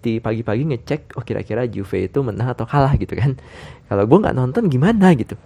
di 0.00 0.18
pagi-pagi 0.18 0.64
ngecek 0.64 1.20
oh 1.20 1.22
kira-kira 1.22 1.68
Juve 1.68 2.08
itu 2.08 2.18
menang 2.24 2.56
atau 2.56 2.64
kalah 2.64 2.96
gitu 2.96 3.12
kan. 3.14 3.36
Kalau 3.86 4.04
gue 4.08 4.18
nggak 4.18 4.36
nonton 4.36 4.72
gimana 4.72 5.12
gitu. 5.12 5.36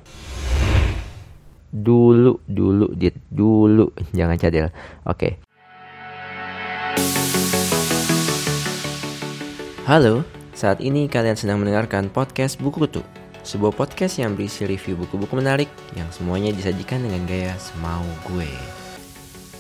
Dulu 1.75 2.39
dulu 2.47 2.87
dit 2.95 3.15
dulu. 3.29 3.91
Jangan 4.15 4.39
cadel. 4.39 4.71
Oke. 5.05 5.43
Halo 9.85 10.25
saat 10.55 10.81
ini 10.81 11.11
kalian 11.11 11.37
sedang 11.37 11.59
mendengarkan 11.61 12.09
podcast 12.09 12.57
buku 12.63 12.87
kutu. 12.87 13.03
Sebuah 13.45 13.77
podcast 13.77 14.17
yang 14.17 14.33
berisi 14.33 14.65
review 14.65 14.97
buku-buku 14.97 15.37
menarik 15.37 15.69
yang 15.93 16.09
semuanya 16.09 16.49
disajikan 16.49 17.05
dengan 17.05 17.29
gaya 17.29 17.53
semau 17.61 18.07
gue. 18.33 18.49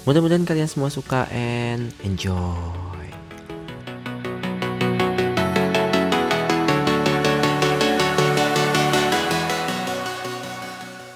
Mudah-mudahan 0.08 0.48
kalian 0.48 0.70
semua 0.70 0.88
suka 0.88 1.28
and 1.28 1.92
enjoy 2.00 2.93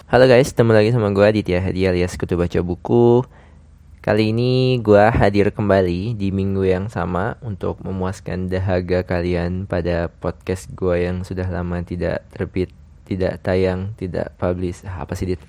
Halo 0.09 0.25
guys, 0.25 0.57
ketemu 0.57 0.73
lagi 0.73 0.89
sama 0.89 1.13
gue 1.13 1.21
Aditya 1.21 1.61
Hadi 1.61 1.85
alias 1.85 2.17
Kutu 2.17 2.41
Baca 2.41 2.65
Buku 2.65 3.29
Kali 4.01 4.33
ini 4.33 4.81
gue 4.81 5.05
hadir 5.05 5.53
kembali 5.53 6.17
di 6.17 6.33
minggu 6.33 6.65
yang 6.65 6.89
sama 6.89 7.37
Untuk 7.45 7.85
memuaskan 7.85 8.49
dahaga 8.49 9.05
kalian 9.05 9.69
pada 9.69 10.09
podcast 10.09 10.73
gue 10.73 11.05
yang 11.05 11.29
sudah 11.29 11.45
lama 11.53 11.85
tidak 11.85 12.25
terbit 12.33 12.73
Tidak 13.05 13.37
tayang, 13.45 13.93
tidak 14.01 14.33
publish 14.41 14.81
ah, 14.89 15.05
Apa 15.05 15.13
sih 15.13 15.29
dit? 15.29 15.41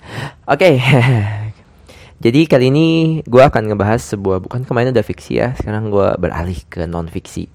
Oke. 0.43 0.75
Jadi 2.27 2.43
kali 2.43 2.67
ini 2.67 2.87
gue 3.23 3.39
akan 3.39 3.63
ngebahas 3.63 4.11
sebuah 4.11 4.43
Bukan 4.43 4.67
kemarin 4.67 4.91
udah 4.91 5.07
fiksi 5.07 5.39
ya 5.39 5.55
Sekarang 5.55 5.87
gue 5.87 6.19
beralih 6.19 6.59
ke 6.67 6.83
non 6.83 7.07
fiksi 7.07 7.47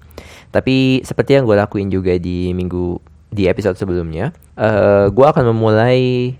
Tapi 0.49 1.05
seperti 1.05 1.37
yang 1.37 1.45
gue 1.45 1.53
lakuin 1.53 1.85
juga 1.85 2.17
di 2.17 2.49
minggu 2.49 2.97
Di 3.29 3.45
episode 3.45 3.77
sebelumnya 3.77 4.33
uh, 4.57 4.65
eh, 4.65 5.05
Gue 5.13 5.25
akan 5.29 5.53
memulai 5.53 6.33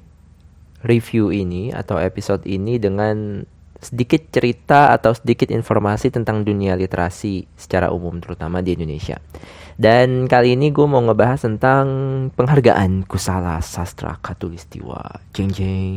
review 0.86 1.34
ini 1.34 1.74
atau 1.74 1.98
episode 1.98 2.46
ini 2.46 2.78
dengan 2.78 3.42
sedikit 3.82 4.32
cerita 4.32 4.96
atau 4.96 5.14
sedikit 5.14 5.52
informasi 5.52 6.10
tentang 6.10 6.42
dunia 6.42 6.74
literasi 6.74 7.46
secara 7.58 7.92
umum 7.92 8.18
terutama 8.22 8.64
di 8.64 8.78
Indonesia. 8.78 9.20
Dan 9.76 10.32
kali 10.32 10.56
ini 10.56 10.72
gue 10.72 10.88
mau 10.88 11.04
ngebahas 11.04 11.44
tentang 11.44 11.86
penghargaan 12.32 13.04
Kusala 13.04 13.60
Sastra 13.60 14.16
Katulistiwa. 14.24 15.20
Jeng 15.36 15.52
jeng. 15.52 15.92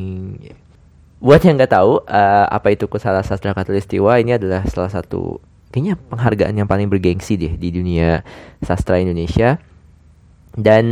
Buat 1.22 1.46
yang 1.46 1.54
nggak 1.58 1.72
tahu 1.72 2.02
uh, 2.02 2.46
apa 2.50 2.74
itu 2.74 2.90
Kusala 2.90 3.22
Sastra 3.22 3.54
Katulistiwa, 3.54 4.18
ini 4.18 4.34
adalah 4.34 4.66
salah 4.66 4.90
satu 4.90 5.38
kayaknya 5.70 5.94
penghargaan 6.10 6.54
yang 6.58 6.68
paling 6.68 6.88
bergengsi 6.88 7.36
deh 7.36 7.54
di 7.54 7.68
dunia 7.68 8.24
sastra 8.64 8.98
Indonesia 8.98 9.60
dan 10.58 10.86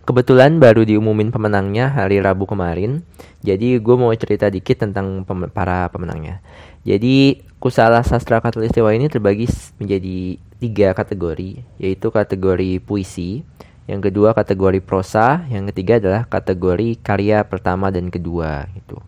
kebetulan 0.00 0.56
baru 0.56 0.88
diumumin 0.88 1.28
pemenangnya 1.28 1.92
hari 1.92 2.24
Rabu 2.24 2.48
kemarin. 2.48 3.04
Jadi 3.44 3.76
gue 3.76 3.96
mau 4.00 4.08
cerita 4.16 4.48
dikit 4.48 4.80
tentang 4.80 5.28
pem 5.28 5.52
para 5.52 5.92
pemenangnya. 5.92 6.40
Jadi 6.88 7.44
Kusala 7.60 8.00
Sastra 8.00 8.40
Katulistiwa 8.40 8.96
ini 8.96 9.12
terbagi 9.12 9.44
menjadi 9.76 10.40
tiga 10.56 10.96
kategori, 10.96 11.60
yaitu 11.76 12.08
kategori 12.08 12.80
puisi, 12.80 13.44
yang 13.84 14.00
kedua 14.00 14.32
kategori 14.32 14.80
prosa, 14.80 15.44
yang 15.52 15.68
ketiga 15.68 16.00
adalah 16.00 16.24
kategori 16.24 16.96
karya 17.04 17.44
pertama 17.44 17.92
dan 17.92 18.08
kedua 18.08 18.64
gitu. 18.72 19.04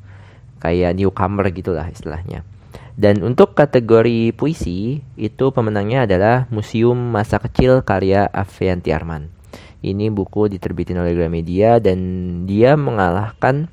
Kayak 0.60 0.92
newcomer 0.92 1.48
gitulah 1.48 1.88
istilahnya. 1.88 2.44
Dan 2.97 3.25
untuk 3.25 3.56
kategori 3.56 4.36
puisi, 4.36 5.05
itu 5.16 5.44
pemenangnya 5.53 6.05
adalah 6.05 6.44
Museum 6.53 6.97
Masa 6.97 7.41
Kecil 7.41 7.84
karya 7.84 8.28
Avianti 8.28 8.92
Arman. 8.92 9.35
Ini 9.84 10.08
buku 10.08 10.48
diterbitin 10.48 10.96
oleh 10.96 11.12
Gramedia 11.12 11.77
dan 11.80 11.98
dia 12.48 12.74
mengalahkan 12.74 13.69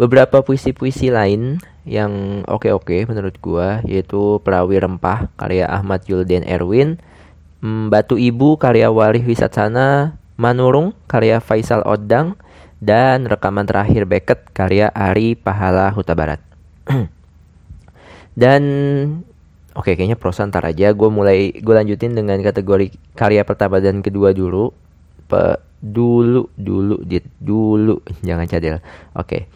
beberapa 0.00 0.40
puisi-puisi 0.40 1.12
lain 1.12 1.60
yang 1.84 2.44
oke-oke 2.48 3.04
menurut 3.04 3.36
gua 3.42 3.84
yaitu 3.84 4.40
Perawi 4.40 4.80
Rempah 4.80 5.28
karya 5.36 5.68
Ahmad 5.68 6.06
Yulden 6.08 6.46
Erwin, 6.46 6.96
Batu 7.62 8.16
Ibu 8.16 8.56
karya 8.56 8.88
Walih 8.88 9.26
Wisatsana, 9.26 10.16
Manurung 10.40 10.96
karya 11.04 11.42
Faisal 11.44 11.84
Odang 11.84 12.40
dan 12.80 13.28
rekaman 13.28 13.68
terakhir 13.68 14.08
Beckett 14.08 14.48
karya 14.56 14.88
Ari 14.96 15.36
Pahala 15.36 15.92
Huta 15.92 16.16
Barat. 16.16 16.40
dan 18.40 18.62
Oke, 19.78 19.94
kayaknya 19.94 20.18
prosa 20.18 20.42
ntar 20.46 20.66
aja. 20.66 20.90
Gue 20.90 21.08
mulai 21.08 21.54
gue 21.54 21.74
lanjutin 21.74 22.14
dengan 22.14 22.38
kategori 22.42 22.90
karya 23.14 23.46
pertama 23.46 23.78
dan 23.78 24.02
kedua 24.02 24.34
dulu. 24.34 24.74
Pe, 25.30 25.58
dulu, 25.78 26.50
dulu, 26.58 26.98
dit, 27.06 27.22
dulu. 27.38 28.02
Jangan 28.26 28.46
cadel. 28.50 28.82
Oke. 29.14 29.46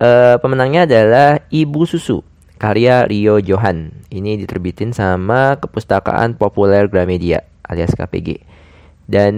Uh, 0.00 0.40
pemenangnya 0.40 0.88
adalah 0.88 1.44
Ibu 1.52 1.84
Susu 1.86 2.26
karya 2.60 3.06
Rio 3.06 3.38
Johan. 3.38 3.94
Ini 4.10 4.36
diterbitin 4.42 4.92
sama 4.92 5.56
Kepustakaan 5.62 6.34
Populer 6.34 6.90
Gramedia 6.90 7.46
alias 7.64 7.94
KPG. 7.94 8.42
Dan 9.06 9.34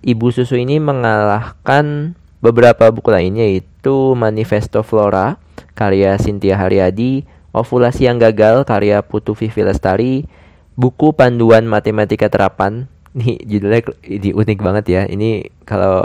Ibu 0.00 0.32
Susu 0.32 0.56
ini 0.56 0.80
mengalahkan 0.80 2.16
beberapa 2.40 2.88
buku 2.92 3.08
lainnya 3.08 3.44
yaitu 3.44 4.12
Manifesto 4.16 4.84
Flora 4.84 5.40
karya 5.74 6.16
Cynthia 6.16 6.56
Haryadi, 6.56 7.26
Ovulasi 7.54 8.10
yang 8.10 8.18
gagal 8.18 8.66
karya 8.66 8.98
Putu 9.06 9.38
Vivi 9.38 9.62
Lestari, 9.62 10.26
buku 10.74 11.14
panduan 11.14 11.64
matematika 11.70 12.26
terapan. 12.26 12.90
Nih 13.18 13.38
judulnya 13.46 13.94
ini 14.02 14.34
unik 14.34 14.58
banget 14.58 14.84
ya. 14.90 15.02
Ini 15.06 15.54
kalau 15.62 16.02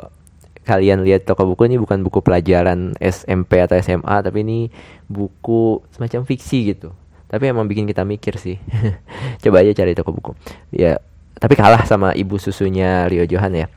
kalian 0.61 1.01
lihat 1.01 1.25
toko 1.25 1.49
buku 1.49 1.65
ini 1.65 1.81
bukan 1.81 2.05
buku 2.05 2.21
pelajaran 2.21 2.93
SMP 3.01 3.57
atau 3.57 3.73
SMA 3.81 4.21
tapi 4.21 4.45
ini 4.45 4.69
buku 5.09 5.81
semacam 5.89 6.29
fiksi 6.29 6.77
gitu. 6.77 6.93
Tapi 7.25 7.49
emang 7.49 7.65
bikin 7.65 7.89
kita 7.89 8.05
mikir 8.05 8.37
sih. 8.37 8.61
Coba 9.41 9.65
aja 9.65 9.73
cari 9.73 9.97
toko 9.97 10.13
buku. 10.13 10.37
Ya, 10.69 11.01
tapi 11.41 11.57
kalah 11.57 11.81
sama 11.89 12.13
ibu 12.13 12.37
susunya 12.37 13.09
Rio 13.09 13.25
Johan 13.25 13.57
ya. 13.57 13.67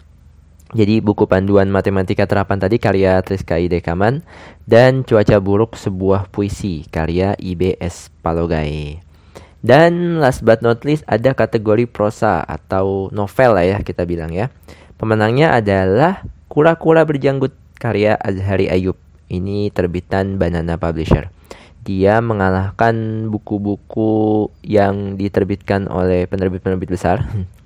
Jadi 0.72 1.05
buku 1.05 1.28
panduan 1.28 1.69
matematika 1.69 2.25
terapan 2.25 2.56
tadi 2.56 2.81
karya 2.81 3.21
Triska 3.21 3.60
Idekaman 3.60 4.25
dan 4.65 5.05
Cuaca 5.05 5.37
Buruk 5.37 5.77
sebuah 5.77 6.33
puisi 6.33 6.88
karya 6.88 7.37
IBS 7.37 8.09
Palogai. 8.25 9.05
Dan 9.61 10.19
last 10.19 10.43
but 10.43 10.65
not 10.65 10.82
least 10.82 11.05
ada 11.06 11.37
kategori 11.37 11.87
prosa 11.87 12.43
atau 12.43 13.12
novel 13.12 13.55
lah 13.55 13.65
ya 13.69 13.78
kita 13.84 14.09
bilang 14.09 14.32
ya. 14.32 14.49
Pemenangnya 14.97 15.55
adalah 15.55 16.25
Kura-kura 16.53 17.00
berjanggut 17.09 17.56
karya 17.81 18.12
Azhari 18.12 18.69
Ayub. 18.69 19.00
Ini 19.32 19.72
terbitan 19.72 20.37
Banana 20.37 20.77
Publisher. 20.77 21.32
Dia 21.81 22.21
mengalahkan 22.21 23.25
buku-buku 23.32 24.53
yang 24.61 25.16
diterbitkan 25.16 25.88
oleh 25.88 26.28
penerbit-penerbit 26.28 26.93
besar 26.93 27.25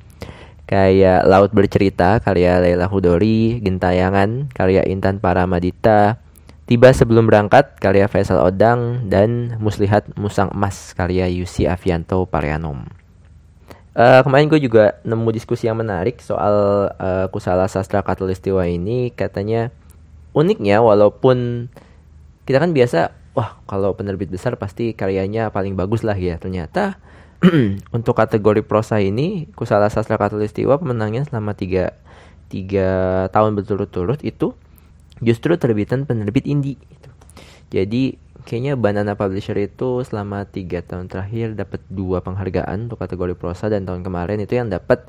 kayak 0.67 1.25
Laut 1.25 1.55
Bercerita 1.55 2.19
karya 2.19 2.59
Leila 2.59 2.91
Hudori, 2.91 3.63
Gentayangan 3.63 4.51
karya 4.51 4.83
Intan 4.85 5.23
Paramadita, 5.23 6.19
Tiba 6.67 6.91
Sebelum 6.91 7.31
Berangkat 7.31 7.79
karya 7.79 8.11
Faisal 8.11 8.43
Odang 8.43 9.07
dan 9.07 9.55
Muslihat 9.63 10.11
Musang 10.19 10.51
Emas 10.51 10.93
karya 10.99 11.31
Yusi 11.31 11.71
Avianto 11.71 12.27
Parianom. 12.27 12.91
Uh, 13.97 14.21
kemarin 14.21 14.53
gue 14.53 14.61
juga 14.61 15.01
nemu 15.09 15.33
diskusi 15.33 15.71
yang 15.71 15.81
menarik 15.81 16.21
soal 16.21 16.91
uh, 17.01 17.33
kusala 17.33 17.65
sastra 17.65 18.05
katulistiwa 18.05 18.69
ini 18.69 19.09
katanya 19.09 19.73
uniknya 20.37 20.85
walaupun 20.85 21.73
kita 22.45 22.61
kan 22.61 22.77
biasa 22.77 23.17
wah 23.33 23.57
kalau 23.65 23.97
penerbit 23.97 24.29
besar 24.29 24.61
pasti 24.61 24.93
karyanya 24.93 25.49
paling 25.49 25.73
bagus 25.73 26.05
lah 26.05 26.13
ya 26.13 26.37
ternyata 26.37 27.01
untuk 27.97 28.17
kategori 28.17 28.65
prosa 28.65 29.01
ini 29.01 29.51
Kusala 29.53 29.93
Sastra 29.93 30.17
Katulistiwa 30.17 30.81
pemenangnya 30.81 31.29
selama 31.29 31.53
tiga, 31.53 31.93
tiga 32.49 33.27
tahun 33.33 33.57
berturut-turut 33.61 34.25
itu 34.25 34.57
justru 35.21 35.57
terbitan 35.57 36.05
penerbit 36.05 36.49
indie 36.49 36.81
gitu. 36.81 37.11
Jadi 37.73 38.03
kayaknya 38.47 38.79
Banana 38.79 39.19
Publisher 39.19 39.59
itu 39.59 40.07
selama 40.07 40.47
tiga 40.47 40.81
tahun 40.81 41.11
terakhir 41.11 41.59
dapat 41.59 41.83
dua 41.91 42.23
penghargaan 42.23 42.87
untuk 42.87 43.03
kategori 43.03 43.35
prosa 43.35 43.67
dan 43.67 43.85
tahun 43.85 44.07
kemarin 44.07 44.39
itu 44.39 44.55
yang 44.55 44.71
dapat 44.71 45.03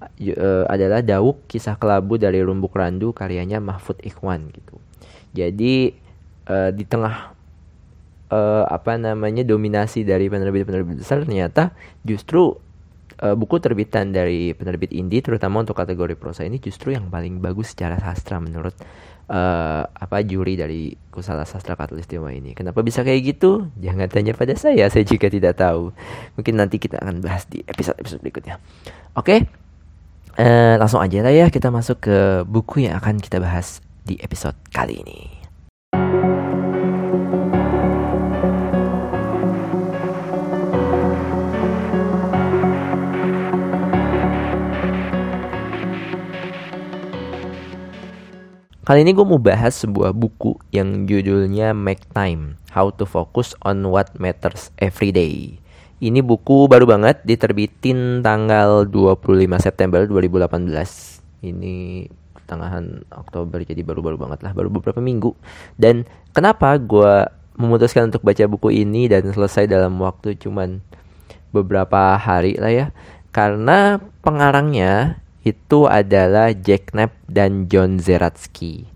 uh, 0.00 0.64
adalah 0.70 1.02
Dauk 1.02 1.44
Kisah 1.50 1.74
Kelabu 1.74 2.16
dari 2.16 2.38
Rumbuk 2.38 2.72
Randu 2.78 3.10
karyanya 3.10 3.58
Mahfud 3.58 3.98
Ikhwan 4.06 4.46
gitu. 4.54 4.78
Jadi 5.34 5.90
uh, 6.46 6.70
di 6.70 6.84
tengah 6.86 7.33
uh, 8.34 8.64
apa 8.66 8.98
namanya 8.98 9.46
dominasi 9.46 10.02
dari 10.02 10.26
penerbit-penerbit 10.26 10.98
besar 10.98 11.22
ternyata 11.22 11.70
justru 12.02 12.58
uh, 13.22 13.34
buku 13.38 13.62
terbitan 13.62 14.10
dari 14.10 14.50
penerbit 14.58 14.90
indie 14.90 15.22
terutama 15.22 15.62
untuk 15.62 15.78
kategori 15.78 16.18
prosa 16.18 16.42
ini 16.42 16.58
justru 16.58 16.90
yang 16.90 17.06
paling 17.08 17.38
bagus 17.38 17.72
secara 17.72 17.94
sastra 18.02 18.42
menurut 18.42 18.74
uh, 19.30 19.82
apa 19.86 20.20
juri 20.26 20.58
dari 20.58 20.92
Kusala 21.14 21.46
Sastra 21.46 21.78
Katulistiwa 21.78 22.28
ini. 22.34 22.52
Kenapa 22.52 22.82
bisa 22.82 23.06
kayak 23.06 23.20
gitu? 23.36 23.70
Jangan 23.78 24.10
tanya 24.10 24.34
pada 24.34 24.52
saya, 24.58 24.90
saya 24.90 25.04
juga 25.06 25.30
tidak 25.30 25.56
tahu. 25.56 25.94
Mungkin 26.34 26.54
nanti 26.58 26.82
kita 26.82 26.98
akan 27.00 27.22
bahas 27.22 27.46
di 27.46 27.62
episode-episode 27.64 28.20
berikutnya. 28.20 28.58
Oke, 29.14 29.22
okay? 29.22 29.38
uh, 30.42 30.74
langsung 30.76 31.00
aja 31.00 31.22
lah 31.22 31.32
ya 31.32 31.46
kita 31.48 31.70
masuk 31.70 32.02
ke 32.02 32.16
buku 32.44 32.90
yang 32.90 32.98
akan 32.98 33.22
kita 33.22 33.38
bahas 33.38 33.80
di 34.04 34.18
episode 34.20 34.58
kali 34.74 35.00
ini. 35.00 35.33
Kali 48.84 49.00
ini 49.00 49.16
gue 49.16 49.24
mau 49.24 49.40
bahas 49.40 49.80
sebuah 49.80 50.12
buku 50.12 50.60
yang 50.68 51.08
judulnya 51.08 51.72
Make 51.72 52.04
Time, 52.12 52.60
How 52.68 52.92
to 52.92 53.08
Focus 53.08 53.56
on 53.64 53.80
What 53.88 54.12
Matters 54.20 54.76
Every 54.76 55.08
Day. 55.08 55.56
Ini 56.04 56.20
buku 56.20 56.68
baru 56.68 56.84
banget, 56.84 57.24
diterbitin 57.24 58.20
tanggal 58.20 58.84
25 58.84 59.40
September 59.56 60.04
2018. 60.04 60.68
Ini 61.48 62.04
pertengahan 62.36 63.08
Oktober, 63.08 63.64
jadi 63.64 63.80
baru-baru 63.80 64.20
banget 64.20 64.44
lah, 64.44 64.52
baru 64.52 64.68
beberapa 64.68 65.00
minggu. 65.00 65.32
Dan 65.80 66.04
kenapa 66.36 66.76
gue 66.76 67.24
memutuskan 67.56 68.12
untuk 68.12 68.20
baca 68.20 68.44
buku 68.44 68.68
ini 68.84 69.08
dan 69.08 69.24
selesai 69.24 69.64
dalam 69.64 69.96
waktu 69.96 70.36
cuman 70.36 70.84
beberapa 71.56 72.20
hari 72.20 72.60
lah 72.60 72.68
ya. 72.68 72.86
Karena 73.32 73.96
pengarangnya 74.20 75.23
itu 75.44 75.84
adalah 75.84 76.50
Jack 76.56 76.96
Knapp 76.96 77.12
dan 77.28 77.68
John 77.68 78.00
Zeratsky. 78.00 78.88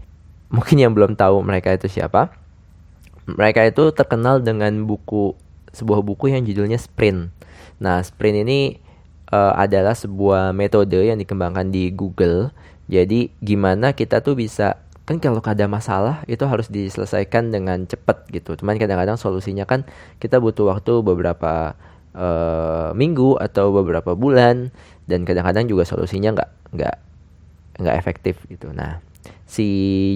Mungkin 0.49 0.81
yang 0.81 0.97
belum 0.97 1.13
tahu 1.13 1.45
mereka 1.45 1.77
itu 1.77 1.93
siapa. 1.93 2.33
Mereka 3.29 3.69
itu 3.69 3.93
terkenal 3.93 4.41
dengan 4.41 4.89
buku 4.89 5.37
sebuah 5.77 6.01
buku 6.01 6.33
yang 6.33 6.49
judulnya 6.49 6.81
Sprint. 6.81 7.29
Nah, 7.77 8.01
Sprint 8.01 8.49
ini 8.49 8.81
uh, 9.29 9.53
adalah 9.61 9.93
sebuah 9.93 10.57
metode 10.57 10.97
yang 10.97 11.21
dikembangkan 11.21 11.69
di 11.69 11.93
Google. 11.93 12.49
Jadi 12.89 13.29
gimana 13.45 13.93
kita 13.93 14.25
tuh 14.25 14.33
bisa 14.33 14.81
kan 15.05 15.21
kalau 15.21 15.41
ada 15.41 15.65
masalah 15.69 16.25
itu 16.29 16.45
harus 16.45 16.73
diselesaikan 16.73 17.53
dengan 17.53 17.85
cepat 17.85 18.29
gitu. 18.33 18.57
Cuman 18.57 18.81
kadang-kadang 18.81 19.21
solusinya 19.21 19.69
kan 19.69 19.85
kita 20.21 20.41
butuh 20.41 20.73
waktu 20.73 21.05
beberapa 21.05 21.77
uh, 22.17 22.93
minggu 22.97 23.37
atau 23.41 23.73
beberapa 23.73 24.17
bulan 24.17 24.73
dan 25.09 25.25
kadang-kadang 25.25 25.65
juga 25.67 25.89
solusinya 25.89 26.37
nggak 26.37 26.51
nggak 26.77 26.97
nggak 27.81 27.97
efektif 27.97 28.37
gitu. 28.53 28.71
Nah, 28.77 29.01
si 29.49 29.67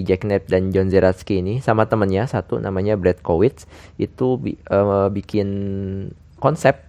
Jack 0.05 0.23
Knapp 0.23 0.45
dan 0.45 0.69
John 0.69 0.93
Zeratsky 0.93 1.41
ini 1.41 1.59
sama 1.59 1.89
temennya 1.89 2.29
satu 2.29 2.61
namanya 2.61 2.93
Brad 2.93 3.19
Kowitz 3.25 3.65
itu 3.97 4.37
bi 4.37 4.53
uh, 4.69 5.09
bikin 5.09 5.49
konsep 6.37 6.85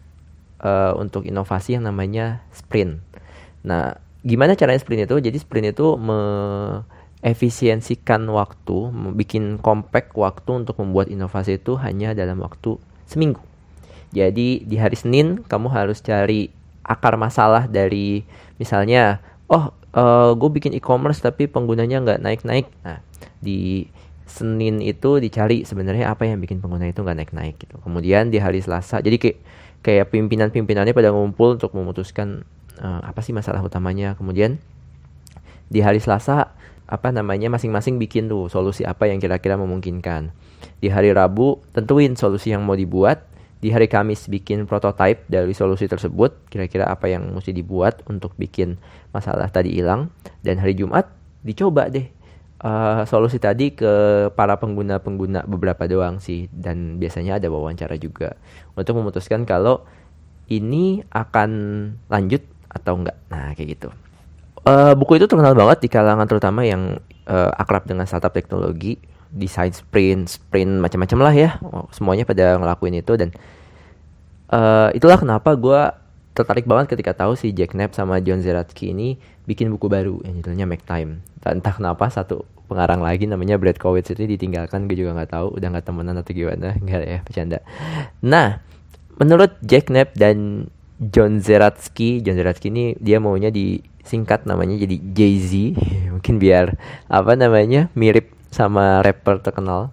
uh, 0.61 0.93
untuk 1.01 1.25
inovasi 1.25 1.81
yang 1.81 1.89
namanya 1.89 2.45
sprint. 2.53 3.01
Nah, 3.65 3.97
gimana 4.21 4.53
caranya 4.55 4.83
sprint 4.83 5.09
itu? 5.09 5.17
Jadi 5.25 5.37
sprint 5.41 5.73
itu 5.73 5.97
efisiensikan 7.25 8.29
waktu, 8.29 8.93
bikin 9.17 9.57
compact 9.57 10.13
waktu 10.13 10.51
untuk 10.53 10.77
membuat 10.77 11.09
inovasi 11.09 11.57
itu 11.57 11.81
hanya 11.81 12.13
dalam 12.13 12.45
waktu 12.45 12.77
seminggu. 13.09 13.41
Jadi 14.13 14.63
di 14.63 14.77
hari 14.77 14.95
Senin 14.95 15.41
kamu 15.43 15.73
harus 15.73 16.05
cari 16.05 16.53
akar 16.85 17.17
masalah 17.17 17.67
dari 17.67 18.23
misalnya 18.61 19.19
oh 19.49 19.73
uh, 19.95 20.31
eh, 20.31 20.31
gue 20.37 20.51
bikin 20.53 20.73
e-commerce 20.77 21.25
tapi 21.25 21.49
penggunanya 21.49 22.01
nggak 22.05 22.21
naik-naik. 22.21 22.69
Nah 22.85 23.01
di 23.41 23.89
Senin 24.25 24.81
itu 24.83 25.21
dicari 25.23 25.63
sebenarnya 25.63 26.11
apa 26.11 26.27
yang 26.27 26.41
bikin 26.43 26.59
pengguna 26.59 26.91
itu 26.91 27.05
nggak 27.05 27.19
naik-naik 27.23 27.55
gitu. 27.61 27.77
Kemudian 27.81 28.33
di 28.33 28.43
hari 28.43 28.59
Selasa 28.65 28.99
jadi 28.99 29.21
kayak 29.21 29.39
kayak 29.85 30.07
pimpinan-pimpinannya 30.11 30.97
pada 30.97 31.13
ngumpul 31.13 31.61
untuk 31.61 31.77
memutuskan 31.77 32.43
uh, 32.81 33.01
apa 33.05 33.21
sih 33.21 33.37
masalah 33.37 33.61
utamanya. 33.63 34.17
Kemudian 34.17 34.59
di 35.69 35.81
hari 35.85 36.01
Selasa 36.01 36.57
apa 36.85 37.09
namanya 37.13 37.49
masing-masing 37.49 37.97
bikin 37.97 38.29
tuh 38.29 38.53
solusi 38.53 38.85
apa 38.85 39.09
yang 39.09 39.21
kira-kira 39.21 39.55
memungkinkan. 39.61 40.33
Di 40.81 40.89
hari 40.89 41.13
Rabu 41.13 41.61
tentuin 41.77 42.17
solusi 42.17 42.53
yang 42.53 42.65
mau 42.65 42.77
dibuat 42.77 43.25
di 43.61 43.73
hari 43.73 43.89
Kamis 43.89 44.29
bikin 44.29 44.69
prototype 44.69 45.25
dari 45.27 45.57
solusi 45.57 45.89
tersebut, 45.89 46.49
kira-kira 46.53 46.85
apa 46.91 47.09
yang 47.09 47.33
mesti 47.33 47.55
dibuat 47.55 48.05
untuk 48.11 48.37
bikin 48.37 48.77
masalah 49.11 49.49
tadi 49.49 49.73
hilang. 49.73 50.13
Dan 50.45 50.61
hari 50.61 50.77
Jumat 50.77 51.09
dicoba 51.41 51.89
deh 51.89 52.05
uh, 52.61 53.09
solusi 53.09 53.41
tadi 53.41 53.73
ke 53.73 54.29
para 54.37 54.61
pengguna-pengguna 54.61 55.49
beberapa 55.49 55.89
doang 55.89 56.21
sih. 56.21 56.51
Dan 56.53 57.01
biasanya 57.01 57.41
ada 57.41 57.49
wawancara 57.49 57.97
juga 57.97 58.37
untuk 58.77 59.01
memutuskan 59.01 59.49
kalau 59.49 59.87
ini 60.53 61.01
akan 61.09 61.51
lanjut 62.13 62.45
atau 62.69 63.01
enggak. 63.01 63.17
Nah 63.33 63.57
kayak 63.57 63.81
gitu. 63.81 63.89
Uh, 64.65 64.97
buku 64.97 65.21
itu 65.21 65.29
terkenal 65.29 65.53
banget 65.53 65.85
di 65.85 65.89
kalangan 65.93 66.25
terutama 66.25 66.65
yang 66.65 66.97
uh, 67.29 67.53
akrab 67.53 67.85
dengan 67.85 68.09
startup 68.09 68.33
teknologi 68.33 68.97
desain 69.35 69.75
sprint, 69.75 70.31
sprint 70.31 70.79
macam-macam 70.79 71.19
lah 71.21 71.35
ya. 71.35 71.51
Semuanya 71.91 72.23
pada 72.23 72.55
ngelakuin 72.57 73.03
itu 73.03 73.19
dan 73.19 73.35
uh, 74.55 74.95
itulah 74.95 75.19
kenapa 75.19 75.59
gue 75.59 75.81
tertarik 76.35 76.67
banget 76.67 76.95
ketika 76.95 77.15
tahu 77.15 77.39
si 77.39 77.55
Jack 77.55 77.75
Knapp 77.75 77.95
sama 77.95 78.19
John 78.19 78.43
Zeratsky 78.43 78.91
ini 78.91 79.19
bikin 79.47 79.71
buku 79.71 79.87
baru 79.87 80.19
yang 80.27 80.43
judulnya 80.43 80.67
Make 80.67 80.87
Time. 80.87 81.23
Dan 81.43 81.63
entah 81.63 81.75
kenapa 81.75 82.11
satu 82.11 82.43
pengarang 82.67 83.05
lagi 83.05 83.29
namanya 83.29 83.61
Brad 83.61 83.77
Kowitz 83.77 84.11
ini 84.17 84.35
ditinggalkan 84.35 84.89
gue 84.89 84.97
juga 84.97 85.15
nggak 85.15 85.31
tahu 85.31 85.47
udah 85.61 85.69
nggak 85.69 85.87
temenan 85.87 86.17
atau 86.19 86.33
gimana 86.33 86.75
nggak 86.85 87.03
ya 87.07 87.19
bercanda. 87.23 87.59
Nah 88.25 88.59
menurut 89.21 89.55
Jack 89.63 89.93
Knapp 89.93 90.17
dan 90.19 90.67
John 90.99 91.39
Zeratsky, 91.39 92.23
John 92.23 92.39
Zeratsky 92.39 92.71
ini 92.71 92.85
dia 92.99 93.23
maunya 93.23 93.55
disingkat 93.55 94.47
namanya 94.49 94.79
jadi 94.81 94.97
Jay 95.15 95.35
Z 95.39 95.53
mungkin 96.15 96.43
biar 96.43 96.75
apa 97.07 97.39
namanya 97.39 97.93
mirip 97.95 98.33
sama 98.55 99.03
rapper 99.03 99.43
terkenal. 99.43 99.91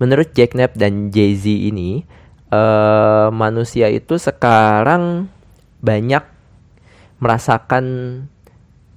Menurut 0.00 0.32
Jack 0.32 0.56
Knapp 0.56 0.72
dan 0.72 1.12
Jay-Z 1.12 1.44
ini, 1.44 2.08
uh, 2.48 3.28
manusia 3.28 3.92
itu 3.92 4.16
sekarang 4.16 5.28
banyak 5.84 6.24
merasakan 7.20 7.84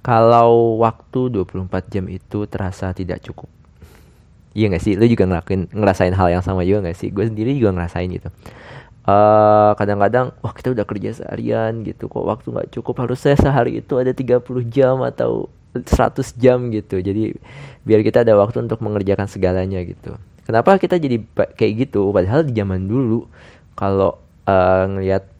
kalau 0.00 0.80
waktu 0.80 1.44
24 1.44 1.92
jam 1.92 2.06
itu 2.06 2.48
terasa 2.48 2.90
tidak 2.96 3.20
cukup. 3.26 3.50
Iya 4.56 4.72
gak 4.72 4.82
sih? 4.82 4.96
Lu 4.96 5.04
juga 5.04 5.28
ngelakuin 5.28 5.68
ngerasain 5.68 6.16
hal 6.16 6.32
yang 6.32 6.42
sama 6.46 6.64
juga 6.64 6.88
gak 6.88 6.96
sih? 6.96 7.12
Gue 7.12 7.28
sendiri 7.28 7.52
juga 7.58 7.76
ngerasain 7.76 8.08
gitu. 8.08 8.30
kadang 9.06 9.78
kadang-kadang 9.78 10.26
wah 10.42 10.50
kita 10.50 10.74
udah 10.74 10.82
kerja 10.82 11.10
seharian 11.14 11.86
gitu 11.86 12.10
kok 12.10 12.26
waktu 12.26 12.50
nggak 12.50 12.74
cukup 12.74 13.06
harusnya 13.06 13.38
sehari 13.38 13.78
itu 13.78 14.02
ada 14.02 14.10
30 14.10 14.42
jam 14.66 14.98
atau 15.06 15.46
100 15.84 16.36
jam 16.40 16.72
gitu. 16.72 17.02
Jadi 17.02 17.36
biar 17.84 18.00
kita 18.06 18.22
ada 18.22 18.38
waktu 18.38 18.64
untuk 18.64 18.80
mengerjakan 18.80 19.28
segalanya 19.28 19.82
gitu. 19.84 20.16
Kenapa 20.46 20.78
kita 20.78 20.96
jadi 20.96 21.18
kayak 21.58 21.90
gitu? 21.90 22.14
Padahal 22.14 22.46
di 22.46 22.54
zaman 22.54 22.86
dulu 22.86 23.26
kalau 23.74 24.16
uh, 24.46 24.84
ngelihat 24.86 25.36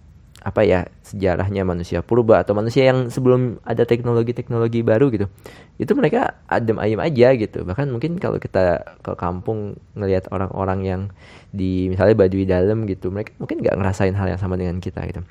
apa 0.47 0.63
ya 0.63 0.87
sejarahnya 1.03 1.67
manusia 1.67 2.07
purba 2.07 2.39
atau 2.39 2.55
manusia 2.55 2.87
yang 2.87 3.11
sebelum 3.11 3.59
ada 3.67 3.83
teknologi-teknologi 3.83 4.87
baru 4.87 5.11
gitu 5.11 5.27
itu 5.75 5.91
mereka 5.99 6.39
adem 6.47 6.79
ayem 6.79 7.03
aja 7.03 7.35
gitu. 7.35 7.67
Bahkan 7.67 7.91
mungkin 7.91 8.23
kalau 8.23 8.39
kita 8.39 8.95
ke 9.03 9.13
kampung 9.19 9.75
ngelihat 9.99 10.31
orang-orang 10.31 10.81
yang 10.87 11.03
di 11.51 11.91
misalnya 11.91 12.15
Baduy 12.15 12.47
dalam 12.47 12.87
gitu 12.87 13.11
mereka 13.11 13.35
mungkin 13.43 13.59
nggak 13.59 13.75
ngerasain 13.75 14.15
hal 14.15 14.31
yang 14.31 14.39
sama 14.39 14.55
dengan 14.55 14.79
kita 14.79 15.03
gitu. 15.11 15.27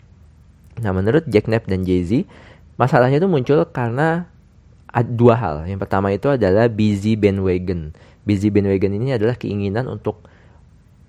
Nah 0.84 0.92
menurut 0.92 1.24
Jack 1.32 1.48
Knapp 1.48 1.64
dan 1.64 1.88
Jay 1.88 2.04
Z 2.04 2.28
masalahnya 2.76 3.24
itu 3.24 3.32
muncul 3.32 3.64
karena 3.72 4.28
dua 5.04 5.36
hal. 5.36 5.56
Yang 5.68 5.80
pertama 5.84 6.16
itu 6.16 6.32
adalah 6.32 6.72
busy 6.72 7.20
bandwagon. 7.20 7.92
Busy 8.24 8.48
bandwagon 8.48 8.96
ini 8.96 9.20
adalah 9.20 9.36
keinginan 9.36 9.92
untuk 9.92 10.24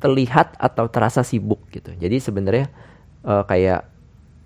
terlihat 0.02 0.59
atau 0.59 0.90
terasa 0.90 1.23
sibuk 1.23 1.62
gitu. 1.71 1.95
Jadi 1.95 2.19
sebenarnya 2.19 2.66
uh, 3.23 3.47
kayak 3.47 3.87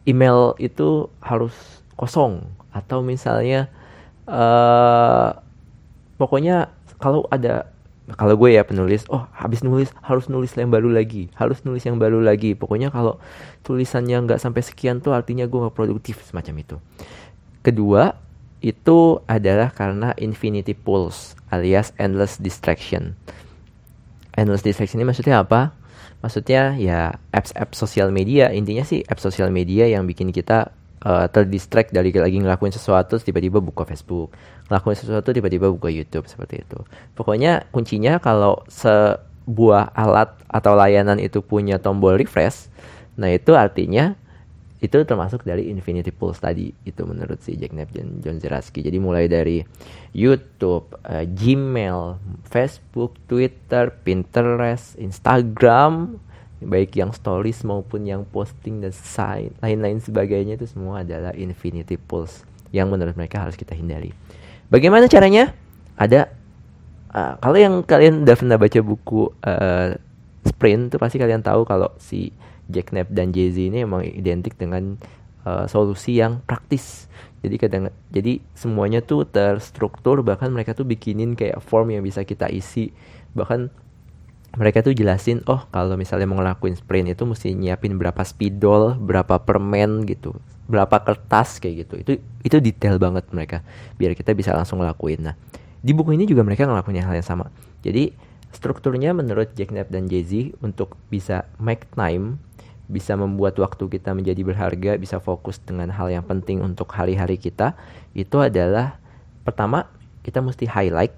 email 0.05 0.53
itu 0.61 1.09
harus 1.25 1.55
kosong 1.97 2.45
atau 2.71 3.03
misalnya 3.03 3.69
uh, 4.29 5.37
pokoknya 6.17 6.71
kalau 7.01 7.27
ada 7.33 7.69
kalau 8.19 8.35
gue 8.35 8.59
ya 8.59 8.67
penulis, 8.67 9.07
oh 9.07 9.23
habis 9.31 9.63
nulis 9.63 9.95
harus 10.03 10.27
nulis 10.27 10.51
yang 10.59 10.71
baru 10.71 10.91
lagi, 10.91 11.31
harus 11.39 11.63
nulis 11.63 11.87
yang 11.87 11.95
baru 11.95 12.19
lagi. 12.19 12.59
Pokoknya 12.59 12.91
kalau 12.91 13.23
tulisannya 13.63 14.27
nggak 14.27 14.43
sampai 14.43 14.67
sekian 14.67 14.99
tuh 14.99 15.15
artinya 15.15 15.47
gue 15.47 15.59
nggak 15.63 15.77
produktif 15.77 16.19
semacam 16.27 16.55
itu. 16.59 16.77
Kedua, 17.63 18.17
itu 18.61 19.21
adalah 19.25 19.73
karena 19.73 20.13
infinity 20.21 20.77
pools 20.77 21.37
alias 21.49 21.97
endless 21.97 22.37
distraction. 22.37 23.17
Endless 24.37 24.65
distraction 24.65 25.01
ini 25.01 25.09
maksudnya 25.09 25.43
apa? 25.43 25.73
Maksudnya 26.21 26.77
ya 26.77 27.17
apps-apps 27.33 27.81
sosial 27.81 28.13
media, 28.13 28.53
intinya 28.53 28.85
sih 28.85 29.01
apps 29.09 29.25
sosial 29.25 29.49
media 29.49 29.89
yang 29.89 30.05
bikin 30.05 30.29
kita 30.29 30.69
uh, 31.05 31.27
terdistract 31.33 31.93
dari 31.93 32.13
lagi 32.13 32.41
ngelakuin 32.41 32.73
sesuatu 32.73 33.17
tiba-tiba 33.21 33.61
buka 33.61 33.89
Facebook 33.89 34.33
ngelakuin 34.69 34.97
sesuatu 34.97 35.33
tiba-tiba 35.33 35.73
buka 35.73 35.89
YouTube 35.89 36.29
seperti 36.29 36.65
itu 36.65 36.79
pokoknya 37.17 37.69
kuncinya 37.73 38.21
kalau 38.21 38.63
sebuah 38.69 39.97
alat 39.97 40.31
atau 40.47 40.73
layanan 40.77 41.19
itu 41.19 41.41
punya 41.41 41.81
tombol 41.81 42.21
refresh 42.21 42.69
nah 43.17 43.29
itu 43.29 43.57
artinya 43.57 44.17
itu 44.81 44.97
termasuk 45.05 45.45
dari 45.45 45.69
Infinity 45.69 46.09
Pulse 46.09 46.41
tadi 46.41 46.73
itu 46.89 47.05
menurut 47.05 47.45
si 47.45 47.53
Jack 47.61 47.77
Knapp 47.77 47.93
dan 47.93 48.25
John 48.25 48.41
Zeraski 48.41 48.81
jadi 48.81 48.97
mulai 48.97 49.29
dari 49.29 49.61
YouTube, 50.17 50.97
uh, 51.05 51.25
Gmail, 51.29 52.17
Facebook, 52.49 53.21
Twitter, 53.29 53.93
Pinterest, 53.93 54.97
Instagram 54.97 56.17
baik 56.61 56.97
yang 56.97 57.13
stories 57.13 57.65
maupun 57.65 58.05
yang 58.05 58.25
posting 58.29 58.85
dan 58.85 58.93
sign 58.93 59.53
lain-lain 59.65 60.01
sebagainya 60.01 60.61
itu 60.61 60.69
semua 60.69 61.01
adalah 61.05 61.33
Infinity 61.33 61.97
Pulse 61.97 62.45
yang 62.73 62.93
menurut 62.93 63.17
mereka 63.17 63.41
harus 63.43 63.57
kita 63.57 63.73
hindari. 63.73 64.13
Bagaimana 64.71 65.11
caranya? 65.11 65.53
Ada 65.97 66.31
uh, 67.13 67.35
kalau 67.41 67.59
yang 67.59 67.75
kalian 67.85 68.25
udah 68.25 68.37
pernah 68.37 68.57
baca 68.57 68.81
buku 68.81 69.29
uh, 69.45 69.97
Sprint 70.47 70.97
tuh 70.97 71.01
pasti 71.01 71.21
kalian 71.21 71.45
tahu 71.45 71.69
kalau 71.69 71.93
si 72.01 72.33
Jack 72.71 72.95
Knapp 72.95 73.13
dan 73.13 73.35
Jay 73.35 73.51
Z 73.51 73.59
ini 73.61 73.85
emang 73.85 74.07
identik 74.07 74.57
dengan 74.57 74.97
uh, 75.45 75.67
solusi 75.67 76.19
yang 76.19 76.41
praktis. 76.47 77.11
Jadi 77.41 77.57
kadang 77.57 77.85
jadi 78.13 78.41
semuanya 78.53 79.01
tuh 79.01 79.25
terstruktur 79.25 80.21
bahkan 80.21 80.53
mereka 80.53 80.77
tuh 80.77 80.85
bikinin 80.85 81.35
kayak 81.35 81.65
form 81.65 81.93
yang 81.93 82.05
bisa 82.05 82.25
kita 82.25 82.49
isi 82.53 82.93
bahkan 83.33 83.73
mereka 84.51 84.83
tuh 84.83 84.91
jelasin 84.91 85.47
oh 85.47 85.63
kalau 85.71 85.95
misalnya 85.95 86.27
mau 86.27 86.43
ngelakuin 86.43 86.75
sprint 86.75 87.15
itu 87.15 87.23
mesti 87.23 87.55
nyiapin 87.55 87.95
berapa 87.95 88.19
spidol, 88.27 88.99
berapa 88.99 89.39
permen 89.47 90.03
gitu, 90.11 90.35
berapa 90.67 90.99
kertas 91.07 91.63
kayak 91.63 91.87
gitu. 91.87 91.95
Itu 92.03 92.13
itu 92.43 92.57
detail 92.59 92.99
banget 92.99 93.31
mereka 93.31 93.63
biar 93.95 94.19
kita 94.19 94.35
bisa 94.35 94.51
langsung 94.51 94.83
ngelakuin. 94.83 95.23
Nah, 95.23 95.35
di 95.81 95.95
buku 95.95 96.19
ini 96.19 96.27
juga 96.27 96.43
mereka 96.43 96.67
ngelakuin 96.67 96.99
hal 96.99 97.15
yang 97.15 97.27
sama. 97.27 97.47
Jadi 97.87 98.11
strukturnya 98.51 99.15
menurut 99.15 99.55
Jack 99.55 99.71
Knapp 99.71 99.95
dan 99.95 100.11
Jay 100.11 100.27
Z 100.27 100.59
untuk 100.67 100.99
bisa 101.07 101.47
make 101.63 101.87
time 101.95 102.43
bisa 102.91 103.15
membuat 103.15 103.55
waktu 103.63 103.87
kita 103.87 104.11
menjadi 104.13 104.43
berharga, 104.43 104.99
bisa 104.99 105.23
fokus 105.23 105.63
dengan 105.63 105.95
hal 105.95 106.11
yang 106.11 106.27
penting 106.27 106.59
untuk 106.59 106.91
hari-hari 106.91 107.39
kita, 107.39 107.79
itu 108.13 108.43
adalah 108.43 108.99
pertama 109.47 109.87
kita 110.27 110.43
mesti 110.43 110.67
highlight. 110.67 111.15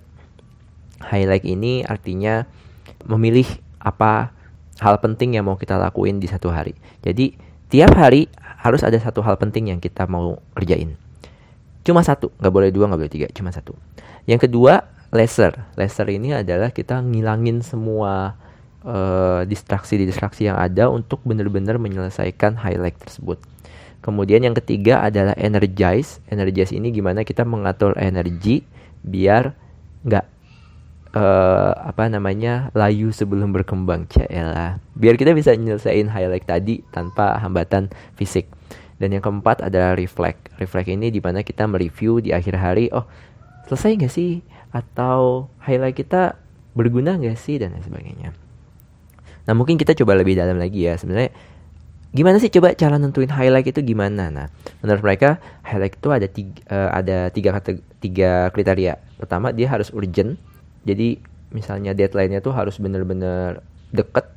Highlight 1.02 1.48
ini 1.48 1.82
artinya 1.82 2.44
memilih 3.08 3.48
apa 3.82 4.30
hal 4.78 5.00
penting 5.02 5.34
yang 5.34 5.48
mau 5.48 5.58
kita 5.58 5.80
lakuin 5.80 6.20
di 6.20 6.28
satu 6.30 6.52
hari. 6.52 6.76
Jadi 7.00 7.34
tiap 7.72 7.96
hari 7.96 8.28
harus 8.62 8.84
ada 8.86 9.00
satu 9.00 9.24
hal 9.24 9.40
penting 9.40 9.74
yang 9.74 9.80
kita 9.80 10.06
mau 10.06 10.38
kerjain. 10.54 10.94
Cuma 11.82 12.04
satu, 12.06 12.30
nggak 12.38 12.52
boleh 12.54 12.70
dua, 12.70 12.86
nggak 12.86 13.00
boleh 13.00 13.12
tiga, 13.12 13.26
cuma 13.34 13.50
satu. 13.50 13.74
Yang 14.28 14.46
kedua, 14.46 14.86
laser. 15.10 15.66
Laser 15.74 16.06
ini 16.14 16.30
adalah 16.30 16.70
kita 16.70 17.02
ngilangin 17.02 17.66
semua 17.66 18.38
uh, 18.84 19.42
distraksi-distraksi 19.46 20.50
yang 20.50 20.58
ada 20.58 20.90
untuk 20.90 21.22
benar-benar 21.22 21.78
menyelesaikan 21.78 22.58
highlight 22.58 22.98
tersebut. 22.98 23.38
Kemudian 24.02 24.42
yang 24.42 24.58
ketiga 24.58 24.98
adalah 25.06 25.38
energize. 25.38 26.18
Energize 26.26 26.74
ini 26.74 26.90
gimana 26.90 27.22
kita 27.22 27.46
mengatur 27.46 27.94
energi 27.94 28.66
biar 29.02 29.54
nggak 30.02 30.26
uh, 31.14 31.72
apa 31.86 32.10
namanya 32.10 32.74
layu 32.74 33.14
sebelum 33.14 33.54
berkembang 33.54 34.10
cila 34.10 34.78
biar 34.98 35.14
kita 35.14 35.34
bisa 35.34 35.54
nyelesain 35.54 36.10
highlight 36.10 36.46
tadi 36.46 36.82
tanpa 36.90 37.38
hambatan 37.38 37.94
fisik. 38.18 38.50
Dan 38.98 39.14
yang 39.18 39.22
keempat 39.22 39.66
adalah 39.66 39.98
reflect. 39.98 40.50
Reflect 40.62 40.90
ini 40.90 41.10
di 41.10 41.18
mana 41.18 41.42
kita 41.42 41.66
mereview 41.66 42.22
di 42.22 42.30
akhir 42.34 42.58
hari 42.58 42.90
oh 42.90 43.06
selesai 43.70 44.02
nggak 44.02 44.14
sih? 44.14 44.42
Atau 44.74 45.46
highlight 45.62 45.94
kita 45.94 46.34
berguna 46.74 47.14
nggak 47.14 47.38
sih? 47.38 47.62
dan 47.62 47.78
lain 47.78 47.86
sebagainya 47.86 48.41
Nah 49.48 49.54
mungkin 49.58 49.74
kita 49.80 49.96
coba 49.98 50.14
lebih 50.14 50.38
dalam 50.38 50.58
lagi 50.58 50.86
ya 50.86 50.94
sebenarnya 50.94 51.34
gimana 52.12 52.36
sih 52.36 52.52
coba 52.52 52.76
cara 52.76 53.00
nentuin 53.00 53.32
highlight 53.32 53.72
itu 53.72 53.80
gimana? 53.82 54.28
Nah 54.28 54.46
menurut 54.84 55.02
mereka 55.02 55.40
highlight 55.64 55.96
itu 55.96 56.08
ada 56.12 56.26
tiga, 56.28 56.60
uh, 56.68 56.90
ada 56.92 57.18
tiga 57.32 57.56
tiga 57.98 58.30
kriteria. 58.52 59.00
Pertama 59.16 59.50
dia 59.50 59.72
harus 59.72 59.88
urgent, 59.90 60.36
jadi 60.84 61.18
misalnya 61.52 61.96
deadline-nya 61.96 62.44
tuh 62.44 62.52
harus 62.52 62.76
bener-bener 62.76 63.64
deket. 63.92 64.28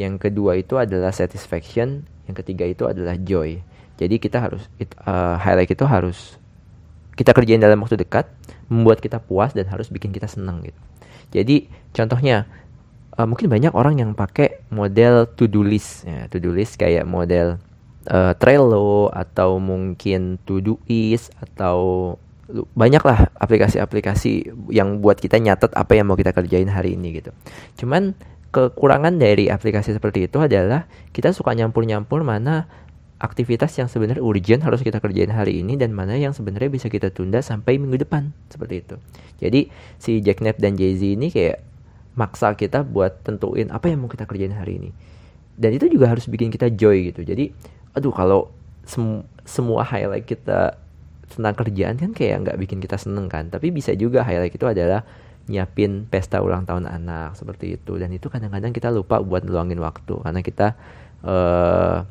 Yang 0.00 0.28
kedua 0.28 0.56
itu 0.56 0.80
adalah 0.80 1.12
satisfaction, 1.12 2.08
yang 2.24 2.36
ketiga 2.36 2.64
itu 2.64 2.88
adalah 2.88 3.20
joy. 3.20 3.60
Jadi 4.00 4.16
kita 4.16 4.40
harus 4.40 4.64
uh, 5.04 5.36
highlight 5.36 5.76
itu 5.76 5.84
harus 5.84 6.40
kita 7.12 7.36
kerjain 7.36 7.60
dalam 7.60 7.84
waktu 7.84 8.00
dekat, 8.00 8.32
membuat 8.72 9.04
kita 9.04 9.20
puas 9.20 9.52
dan 9.52 9.68
harus 9.68 9.92
bikin 9.92 10.08
kita 10.08 10.24
senang 10.24 10.64
gitu. 10.64 10.80
Jadi 11.36 11.68
contohnya 11.92 12.48
uh, 13.16 13.26
mungkin 13.26 13.50
banyak 13.50 13.72
orang 13.74 13.98
yang 13.98 14.12
pakai 14.14 14.66
model 14.70 15.26
to 15.34 15.50
do 15.50 15.64
list 15.64 16.06
ya 16.06 16.30
to 16.30 16.38
do 16.38 16.54
list 16.54 16.76
kayak 16.78 17.08
model 17.08 17.58
uh, 18.10 18.32
Trello 18.38 19.10
atau 19.10 19.58
mungkin 19.58 20.38
to 20.46 20.62
do 20.62 20.74
is 20.86 21.28
atau 21.40 22.14
banyaklah 22.74 23.30
aplikasi-aplikasi 23.38 24.50
yang 24.74 24.98
buat 24.98 25.22
kita 25.22 25.38
nyatet 25.38 25.70
apa 25.74 25.94
yang 25.94 26.10
mau 26.10 26.18
kita 26.18 26.34
kerjain 26.34 26.66
hari 26.66 26.98
ini 26.98 27.22
gitu. 27.22 27.30
Cuman 27.78 28.18
kekurangan 28.50 29.14
dari 29.22 29.46
aplikasi 29.46 29.94
seperti 29.94 30.26
itu 30.26 30.42
adalah 30.42 30.90
kita 31.14 31.30
suka 31.30 31.54
nyampur-nyampur 31.54 32.26
mana 32.26 32.66
aktivitas 33.20 33.76
yang 33.78 33.86
sebenarnya 33.86 34.24
urgent 34.24 34.64
harus 34.64 34.82
kita 34.82 34.98
kerjain 34.98 35.30
hari 35.30 35.60
ini 35.62 35.76
dan 35.78 35.92
mana 35.94 36.16
yang 36.16 36.32
sebenarnya 36.34 36.72
bisa 36.72 36.90
kita 36.90 37.12
tunda 37.12 37.44
sampai 37.44 37.78
minggu 37.78 38.00
depan 38.02 38.32
seperti 38.50 38.82
itu. 38.82 38.96
Jadi 39.38 39.60
si 40.00 40.18
Jack 40.24 40.42
Knapp 40.42 40.58
dan 40.58 40.74
Jay 40.74 40.96
Z 40.98 41.20
ini 41.20 41.30
kayak 41.30 41.62
maksa 42.18 42.54
kita 42.58 42.82
buat 42.82 43.22
tentuin 43.22 43.70
apa 43.70 43.90
yang 43.90 44.02
mau 44.02 44.10
kita 44.10 44.26
kerjain 44.26 44.54
hari 44.54 44.82
ini 44.82 44.90
dan 45.60 45.76
itu 45.76 45.86
juga 45.86 46.10
harus 46.10 46.26
bikin 46.26 46.50
kita 46.50 46.72
joy 46.72 47.12
gitu 47.12 47.22
jadi 47.22 47.54
aduh 47.94 48.14
kalau 48.14 48.40
sem 48.86 49.22
semua 49.46 49.82
highlight 49.86 50.26
kita 50.26 50.78
tentang 51.30 51.54
kerjaan 51.54 51.94
kan 51.94 52.10
kayak 52.10 52.42
nggak 52.46 52.58
bikin 52.58 52.78
kita 52.82 52.98
seneng 52.98 53.30
kan 53.30 53.46
tapi 53.50 53.70
bisa 53.70 53.94
juga 53.94 54.26
highlight 54.26 54.54
itu 54.54 54.66
adalah 54.66 55.06
nyiapin 55.50 56.06
pesta 56.06 56.42
ulang 56.42 56.66
tahun 56.66 56.86
anak 56.86 57.38
seperti 57.38 57.78
itu 57.78 57.98
dan 57.98 58.10
itu 58.14 58.26
kadang-kadang 58.30 58.70
kita 58.70 58.90
lupa 58.90 59.18
buat 59.22 59.46
luangin 59.46 59.78
waktu 59.82 60.14
karena 60.22 60.40
kita 60.42 60.78
uh, 61.26 62.06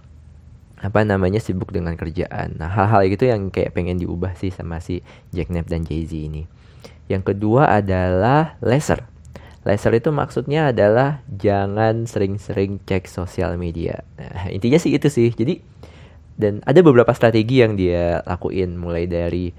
apa 0.80 1.04
namanya 1.04 1.44
sibuk 1.44 1.76
dengan 1.76 2.00
kerjaan. 2.00 2.56
Nah 2.56 2.72
hal-hal 2.72 3.04
gitu 3.12 3.28
yang 3.28 3.52
kayak 3.52 3.76
pengen 3.76 4.00
diubah 4.00 4.32
sih 4.40 4.48
sama 4.48 4.80
si 4.80 5.04
Jack 5.36 5.52
Knapp 5.52 5.68
dan 5.68 5.84
Jay 5.84 6.08
Z 6.08 6.16
ini. 6.16 6.48
Yang 7.12 7.36
kedua 7.36 7.68
adalah 7.68 8.56
laser. 8.64 9.04
Laser 9.68 9.92
itu 9.92 10.10
maksudnya 10.16 10.72
adalah 10.72 11.20
jangan 11.28 12.08
sering-sering 12.08 12.80
cek 12.88 13.12
sosial 13.12 13.60
media. 13.60 14.08
Nah, 14.16 14.48
intinya 14.48 14.80
sih 14.80 14.96
itu 14.96 15.12
sih. 15.12 15.36
Jadi 15.36 15.60
dan 16.40 16.64
ada 16.64 16.80
beberapa 16.80 17.12
strategi 17.12 17.60
yang 17.60 17.76
dia 17.76 18.24
lakuin 18.24 18.80
mulai 18.80 19.04
dari 19.04 19.52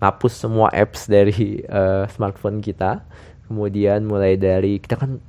hapus 0.00 0.32
semua 0.32 0.72
apps 0.72 1.04
dari 1.04 1.60
uh, 1.68 2.08
smartphone 2.08 2.64
kita. 2.64 3.04
Kemudian 3.44 4.08
mulai 4.08 4.40
dari 4.40 4.80
kita 4.80 4.96
kan 4.96 5.20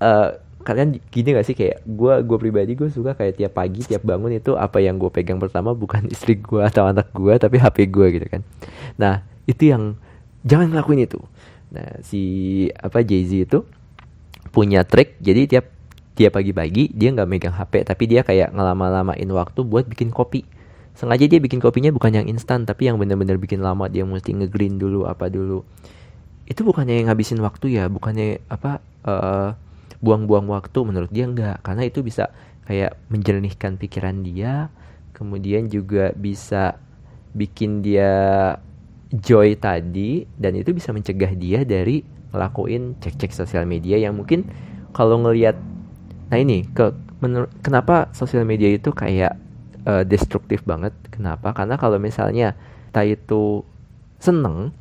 uh, 0.00 0.40
kalian 0.66 0.98
gini 1.14 1.36
gak 1.36 1.46
sih 1.46 1.54
kayak 1.54 1.84
gue 1.86 2.14
gue 2.26 2.38
pribadi 2.42 2.74
gue 2.74 2.90
suka 2.90 3.14
kayak 3.14 3.38
tiap 3.38 3.54
pagi 3.54 3.86
tiap 3.86 4.02
bangun 4.02 4.34
itu 4.34 4.58
apa 4.58 4.82
yang 4.82 4.98
gue 4.98 5.12
pegang 5.14 5.38
pertama 5.38 5.78
bukan 5.78 6.08
istri 6.14 6.40
gue 6.42 6.58
atau 6.58 6.90
anak 6.90 7.14
gue 7.14 7.36
tapi 7.38 7.60
HP 7.60 7.92
gue 7.92 8.06
gitu 8.18 8.26
kan. 8.26 8.42
Nah 8.98 9.22
itu 9.46 9.70
yang 9.70 9.94
jangan 10.42 10.74
ngelakuin 10.74 11.06
itu 11.06 11.22
Nah, 11.74 11.98
si 12.02 12.22
apa 12.78 13.02
Jay-Z 13.02 13.32
itu 13.50 13.58
punya 14.54 14.86
trik 14.86 15.18
jadi 15.18 15.50
tiap 15.50 15.66
tiap 16.16 16.38
pagi-pagi 16.38 16.94
dia 16.94 17.12
nggak 17.12 17.28
megang 17.28 17.52
HP 17.52 17.84
tapi 17.84 18.08
dia 18.08 18.24
kayak 18.24 18.54
ngelama-lamain 18.54 19.28
waktu 19.28 19.60
buat 19.66 19.84
bikin 19.90 20.14
kopi. 20.14 20.46
Sengaja 20.96 21.28
dia 21.28 21.36
bikin 21.36 21.60
kopinya 21.60 21.92
bukan 21.92 22.22
yang 22.22 22.26
instan 22.30 22.64
tapi 22.64 22.88
yang 22.88 22.96
bener-bener 22.96 23.36
bikin 23.36 23.60
lama. 23.60 23.90
Dia 23.92 24.08
mesti 24.08 24.32
ngegreen 24.32 24.80
dulu 24.80 25.04
apa 25.04 25.28
dulu. 25.28 25.60
Itu 26.48 26.64
bukannya 26.64 27.02
yang 27.02 27.12
ngabisin 27.12 27.42
waktu 27.42 27.74
ya, 27.76 27.90
bukannya 27.90 28.40
apa 28.48 28.80
uh, 29.04 29.52
buang-buang 30.00 30.48
waktu? 30.48 30.78
Menurut 30.88 31.12
dia 31.12 31.28
enggak 31.28 31.60
karena 31.60 31.84
itu 31.84 32.00
bisa 32.00 32.32
kayak 32.64 32.98
menjernihkan 33.12 33.76
pikiran 33.76 34.24
dia 34.24 34.72
kemudian 35.16 35.72
juga 35.72 36.12
bisa 36.12 36.76
bikin 37.32 37.80
dia 37.80 38.12
joy 39.14 39.54
tadi 39.54 40.26
dan 40.34 40.58
itu 40.58 40.74
bisa 40.74 40.90
mencegah 40.90 41.32
dia 41.38 41.62
dari 41.62 42.02
ngelakuin 42.34 42.98
cek-cek 42.98 43.30
sosial 43.30 43.64
media 43.64 43.96
yang 43.96 44.18
mungkin 44.18 44.44
kalau 44.90 45.22
ngelihat 45.22 45.54
nah 46.26 46.38
ini 46.42 46.66
ke 46.74 46.90
kenapa 47.62 48.10
sosial 48.10 48.42
media 48.42 48.66
itu 48.66 48.90
kayak 48.90 49.38
uh, 49.86 50.02
destruktif 50.02 50.66
banget? 50.66 50.92
Kenapa? 51.08 51.54
Karena 51.54 51.78
kalau 51.78 51.96
misalnya 51.96 52.58
kita 52.90 53.04
itu 53.12 53.60
seneng 54.16 54.72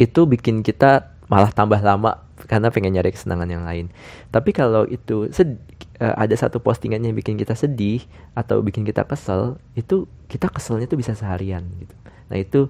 itu 0.00 0.24
bikin 0.24 0.64
kita 0.64 1.12
malah 1.28 1.52
tambah 1.52 1.76
lama 1.84 2.24
karena 2.48 2.72
pengen 2.72 2.96
nyari 2.96 3.12
kesenangan 3.12 3.48
yang 3.48 3.64
lain. 3.68 3.92
Tapi 4.32 4.56
kalau 4.56 4.88
itu 4.88 5.28
uh, 5.28 6.14
ada 6.16 6.34
satu 6.36 6.56
postingan 6.60 7.04
yang 7.04 7.12
bikin 7.12 7.36
kita 7.36 7.52
sedih 7.52 8.00
atau 8.32 8.64
bikin 8.64 8.88
kita 8.88 9.04
kesel 9.04 9.60
itu 9.76 10.08
kita 10.32 10.48
keselnya 10.48 10.88
tuh 10.88 10.96
bisa 10.96 11.12
seharian 11.12 11.64
gitu 11.80 11.92
nah 12.26 12.38
itu 12.38 12.68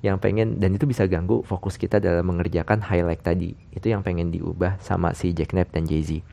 yang 0.00 0.16
pengen 0.16 0.56
dan 0.56 0.72
itu 0.72 0.88
bisa 0.88 1.04
ganggu 1.04 1.44
fokus 1.44 1.76
kita 1.76 2.00
dalam 2.00 2.24
mengerjakan 2.24 2.80
highlight 2.80 3.20
tadi. 3.20 3.52
Itu 3.72 3.92
yang 3.92 4.00
pengen 4.00 4.32
diubah 4.32 4.80
sama 4.80 5.12
si 5.12 5.36
Jack 5.36 5.52
Knapp 5.52 5.72
dan 5.76 5.84
Jay 5.84 6.00
Z 6.00 6.24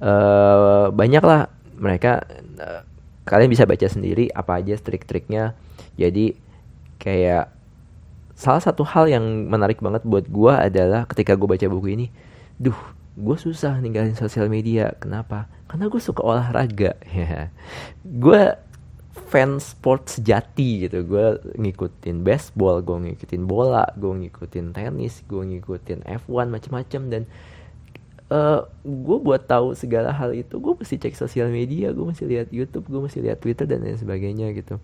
uh, 0.00 0.86
banyak 0.90 1.22
lah 1.24 1.50
mereka 1.78 2.24
uh, 2.58 2.82
kalian 3.24 3.50
bisa 3.50 3.68
baca 3.68 3.86
sendiri 3.86 4.30
apa 4.32 4.60
aja 4.60 4.76
trik-triknya. 4.78 5.54
Jadi 5.94 6.34
kayak 6.98 7.50
salah 8.34 8.62
satu 8.62 8.82
hal 8.82 9.06
yang 9.06 9.24
menarik 9.46 9.78
banget 9.78 10.02
buat 10.02 10.26
gue 10.26 10.52
adalah 10.52 11.06
ketika 11.06 11.38
gue 11.38 11.46
baca 11.46 11.66
buku 11.70 11.88
ini 11.94 12.06
duh 12.58 12.74
gue 13.14 13.36
susah 13.38 13.78
ninggalin 13.78 14.18
sosial 14.18 14.50
media. 14.50 14.92
Kenapa? 14.98 15.46
Karena 15.70 15.86
gue 15.86 16.02
suka 16.02 16.22
olahraga. 16.22 16.94
Gue 18.22 18.54
fans 19.34 19.74
sport 19.74 20.06
sejati 20.06 20.86
gitu. 20.86 21.02
Gue 21.02 21.42
ngikutin 21.58 22.22
baseball 22.22 22.86
gue 22.86 23.10
ngikutin 23.10 23.42
bola 23.50 23.90
gue 23.98 24.14
ngikutin 24.14 24.70
tenis 24.70 25.26
gue 25.26 25.42
ngikutin 25.42 26.06
F1 26.06 26.46
macem-macem. 26.54 27.02
Dan 27.10 27.22
uh, 28.30 28.62
gue 28.86 29.18
buat 29.18 29.42
tahu 29.50 29.74
segala 29.74 30.14
hal 30.14 30.38
itu 30.38 30.54
gue 30.62 30.74
mesti 30.78 31.02
cek 31.02 31.18
sosial 31.18 31.50
media 31.50 31.90
gue 31.90 32.06
mesti 32.06 32.22
lihat 32.30 32.54
YouTube 32.54 32.86
gue 32.86 33.02
mesti 33.02 33.18
lihat 33.18 33.42
Twitter 33.42 33.66
dan 33.66 33.82
lain 33.82 33.98
sebagainya 33.98 34.54
gitu. 34.54 34.78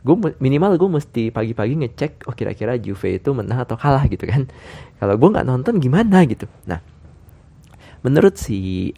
Gue 0.00 0.16
minimal 0.40 0.80
gue 0.80 0.90
mesti 0.96 1.28
pagi-pagi 1.28 1.76
ngecek 1.76 2.24
oh 2.24 2.32
kira-kira 2.32 2.80
Juve 2.80 3.20
itu 3.20 3.28
menang 3.36 3.60
atau 3.68 3.76
kalah 3.76 4.08
gitu 4.08 4.24
kan. 4.24 4.48
Kalau 5.04 5.20
gue 5.20 5.28
nggak 5.36 5.44
nonton 5.44 5.76
gimana 5.76 6.24
gitu. 6.24 6.48
Nah 6.64 6.80
menurut 8.00 8.40
si 8.40 8.90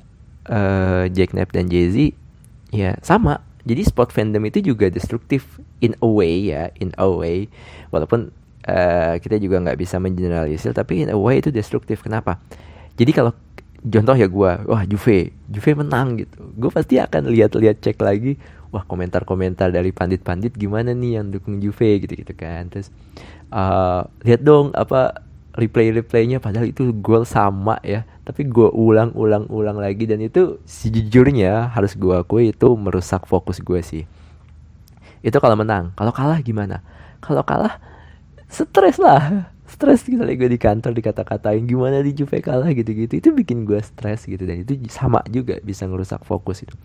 uh, 0.47 1.11
Jack 1.11 1.35
Knapp 1.35 1.51
dan 1.51 1.67
Jay 1.67 1.91
Z 1.91 1.97
ya 2.71 2.95
sama 3.03 3.48
jadi 3.69 3.85
sport 3.85 4.17
fandom 4.17 4.41
itu 4.49 4.65
juga 4.65 4.89
destruktif. 4.89 5.61
In 5.85 5.93
a 6.01 6.09
way 6.09 6.51
ya 6.51 6.73
in 6.81 6.97
a 6.97 7.07
way. 7.07 7.53
Walaupun 7.93 8.33
uh, 8.65 9.15
kita 9.21 9.37
juga 9.37 9.61
nggak 9.61 9.79
bisa 9.79 10.01
mengeneralisir 10.01 10.73
tapi 10.73 11.05
in 11.05 11.13
a 11.13 11.19
way 11.21 11.45
itu 11.45 11.53
destruktif. 11.53 12.01
Kenapa? 12.01 12.41
Jadi 12.97 13.13
kalau 13.13 13.37
contoh 13.79 14.17
ya 14.19 14.27
gue 14.27 14.51
wah 14.67 14.83
Juve 14.89 15.37
Juve 15.47 15.71
menang 15.77 16.25
gitu. 16.25 16.41
Gue 16.57 16.73
pasti 16.73 16.97
akan 16.97 17.29
lihat-lihat 17.29 17.85
cek 17.85 18.01
lagi. 18.01 18.41
Wah 18.69 18.85
komentar-komentar 18.85 19.73
dari 19.73 19.93
pandit-pandit 19.93 20.57
gimana 20.57 20.93
nih 20.97 21.21
yang 21.21 21.29
dukung 21.29 21.61
Juve 21.61 22.01
gitu-gitu 22.01 22.33
kan. 22.35 22.73
Terus 22.73 22.89
uh, 23.53 24.09
lihat 24.25 24.41
dong 24.43 24.73
apa 24.73 25.23
replay-replaynya. 25.55 26.41
Padahal 26.41 26.73
itu 26.73 26.91
gol 26.99 27.29
sama 27.29 27.79
ya 27.85 28.09
tapi 28.29 28.45
gue 28.45 28.69
ulang-ulang-ulang 28.69 29.81
lagi. 29.81 30.05
Dan 30.05 30.21
itu 30.21 30.61
sejujurnya 30.69 31.73
harus 31.73 31.97
gue 31.97 32.13
akui 32.13 32.53
itu 32.53 32.69
merusak 32.77 33.25
fokus 33.25 33.65
gue 33.65 33.81
sih. 33.81 34.05
Itu 35.25 35.41
kalau 35.41 35.57
menang. 35.57 35.97
Kalau 35.97 36.13
kalah 36.13 36.45
gimana? 36.45 36.85
Kalau 37.25 37.41
kalah 37.41 37.81
stres 38.53 39.01
lah. 39.01 39.49
Stres 39.65 40.05
gitu 40.05 40.21
gue 40.21 40.49
di 40.49 40.61
kantor 40.61 40.93
dikata-katain 40.93 41.65
gimana 41.65 42.05
di 42.05 42.13
Juve 42.13 42.45
kalah? 42.45 42.69
gitu-gitu. 42.69 43.17
Itu 43.17 43.33
bikin 43.33 43.65
gue 43.65 43.81
stres 43.81 44.29
gitu. 44.29 44.45
Dan 44.45 44.61
itu 44.61 44.77
sama 44.93 45.25
juga 45.33 45.57
bisa 45.65 45.89
ngerusak 45.89 46.29
fokus 46.29 46.69
itu. 46.69 46.77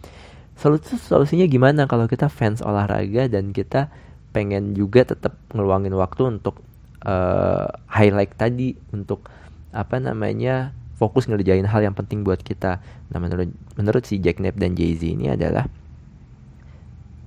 Solusi 0.55 0.95
solusinya 0.95 1.43
gimana? 1.43 1.91
Kalau 1.91 2.07
kita 2.07 2.31
fans 2.31 2.63
olahraga 2.63 3.27
dan 3.27 3.51
kita 3.51 3.91
pengen 4.31 4.79
juga 4.79 5.03
tetap 5.03 5.35
ngeluangin 5.51 5.91
waktu 5.91 6.39
untuk 6.39 6.63
uh, 7.03 7.67
highlight 7.91 8.31
tadi 8.39 8.79
untuk 8.95 9.27
apa 9.75 9.97
namanya 10.00 10.71
fokus 11.03 11.27
ngerjain 11.27 11.67
hal 11.67 11.83
yang 11.83 11.91
penting 11.91 12.24
buat 12.24 12.39
kita. 12.39 12.79
Nah 13.12 13.19
menurut 13.19 13.51
menurut 13.75 14.07
si 14.07 14.24
Jack 14.24 14.39
Knapp 14.39 14.55
dan 14.55 14.79
Jay 14.79 14.95
Z 14.95 15.03
ini 15.03 15.27
adalah 15.36 15.67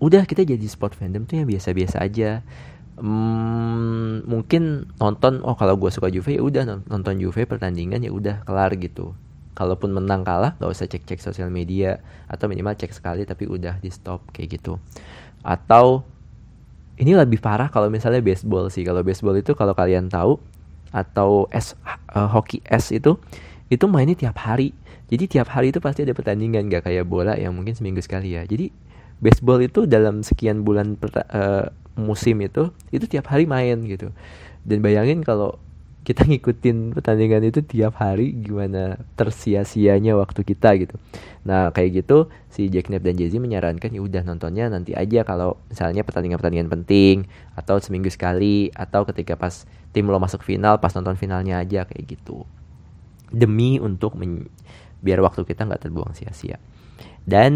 udah 0.00 0.25
kita 0.25 0.49
jadi 0.49 0.64
sport 0.64 0.97
fandom 0.97 1.28
tuh 1.28 1.45
yang 1.45 1.49
biasa-biasa 1.49 2.00
aja. 2.00 2.40
Hmm, 2.97 4.25
mungkin 4.25 4.88
nonton 4.97 5.45
oh 5.45 5.52
kalau 5.52 5.76
gue 5.76 5.92
suka 5.92 6.09
Juve 6.09 6.40
ya 6.40 6.40
udah 6.40 6.64
nonton 6.88 7.21
Juve 7.21 7.45
pertandingan 7.45 8.00
ya 8.00 8.09
udah 8.09 8.40
kelar 8.49 8.73
gitu 8.80 9.12
kalaupun 9.52 9.92
menang 9.92 10.25
kalah 10.25 10.56
gak 10.56 10.73
usah 10.73 10.88
cek-cek 10.88 11.21
sosial 11.21 11.52
media 11.52 12.00
atau 12.25 12.49
minimal 12.49 12.73
cek 12.73 12.97
sekali 12.97 13.28
tapi 13.28 13.45
udah 13.49 13.80
di 13.85 13.92
stop 13.92 14.25
kayak 14.33 14.61
gitu 14.61 14.80
atau 15.45 16.09
ini 16.97 17.12
lebih 17.16 17.40
parah 17.40 17.68
kalau 17.68 17.92
misalnya 17.92 18.25
baseball 18.25 18.73
sih 18.73 18.85
kalau 18.85 19.04
baseball 19.04 19.37
itu 19.37 19.52
kalau 19.52 19.76
kalian 19.76 20.09
tahu 20.09 20.40
atau 20.92 21.49
es 21.52 21.76
uh, 22.12 22.29
hoki 22.33 22.64
es 22.64 22.88
itu 22.92 23.20
itu 23.72 23.85
mainnya 23.90 24.14
tiap 24.14 24.38
hari 24.38 24.70
jadi 25.07 25.24
tiap 25.26 25.48
hari 25.50 25.70
itu 25.70 25.79
pasti 25.83 26.02
ada 26.02 26.14
pertandingan 26.14 26.66
gak 26.70 26.87
kayak 26.90 27.07
bola 27.07 27.35
yang 27.35 27.55
mungkin 27.55 27.74
seminggu 27.74 28.02
sekali 28.02 28.35
ya 28.35 28.46
jadi 28.46 28.70
baseball 29.18 29.62
itu 29.64 29.88
dalam 29.88 30.20
sekian 30.20 30.62
bulan 30.62 30.98
uh, 31.00 31.72
musim 31.96 32.42
itu 32.44 32.70
itu 32.92 33.05
tiap 33.09 33.33
hari 33.33 33.48
main 33.48 33.81
gitu 33.88 34.12
dan 34.66 34.79
bayangin 34.83 35.22
kalau 35.24 35.57
kita 36.07 36.22
ngikutin 36.31 36.94
pertandingan 36.94 37.42
itu 37.50 37.61
tiap 37.66 37.98
hari 37.98 38.31
gimana 38.31 39.02
tersia-sianya 39.18 40.14
waktu 40.14 40.46
kita 40.46 40.79
gitu. 40.79 40.94
Nah 41.42 41.74
kayak 41.74 42.07
gitu 42.07 42.31
si 42.46 42.70
Jack 42.70 42.87
Knapp 42.87 43.02
dan 43.02 43.18
Jay 43.18 43.26
Z 43.26 43.42
menyarankan 43.42 43.90
ya 43.90 44.00
udah 44.00 44.22
nontonnya 44.22 44.70
nanti 44.70 44.94
aja 44.94 45.26
kalau 45.26 45.59
misalnya 45.66 46.07
pertandingan-pertandingan 46.07 46.70
penting 46.70 47.26
atau 47.59 47.83
seminggu 47.83 48.09
sekali 48.09 48.70
atau 48.70 49.02
ketika 49.11 49.35
pas 49.35 49.66
tim 49.90 50.07
lo 50.07 50.22
masuk 50.22 50.46
final 50.46 50.79
pas 50.79 50.94
nonton 50.94 51.18
finalnya 51.18 51.59
aja 51.59 51.83
kayak 51.83 52.07
gitu. 52.07 52.46
Demi 53.32 53.78
untuk 53.82 54.14
biar 55.02 55.18
waktu 55.22 55.42
kita 55.42 55.66
nggak 55.66 55.88
terbuang 55.88 56.12
sia-sia. 56.14 56.58
Dan 57.26 57.54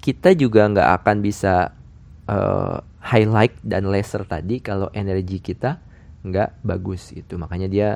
kita 0.00 0.32
juga 0.36 0.68
nggak 0.68 0.88
akan 1.00 1.16
bisa 1.20 1.72
uh, 2.28 2.80
highlight 3.00 3.56
dan 3.64 3.88
laser 3.88 4.28
tadi 4.28 4.60
kalau 4.60 4.92
energi 4.92 5.40
kita 5.40 5.80
nggak 6.24 6.60
bagus 6.64 7.16
itu. 7.16 7.40
Makanya 7.40 7.68
dia 7.72 7.88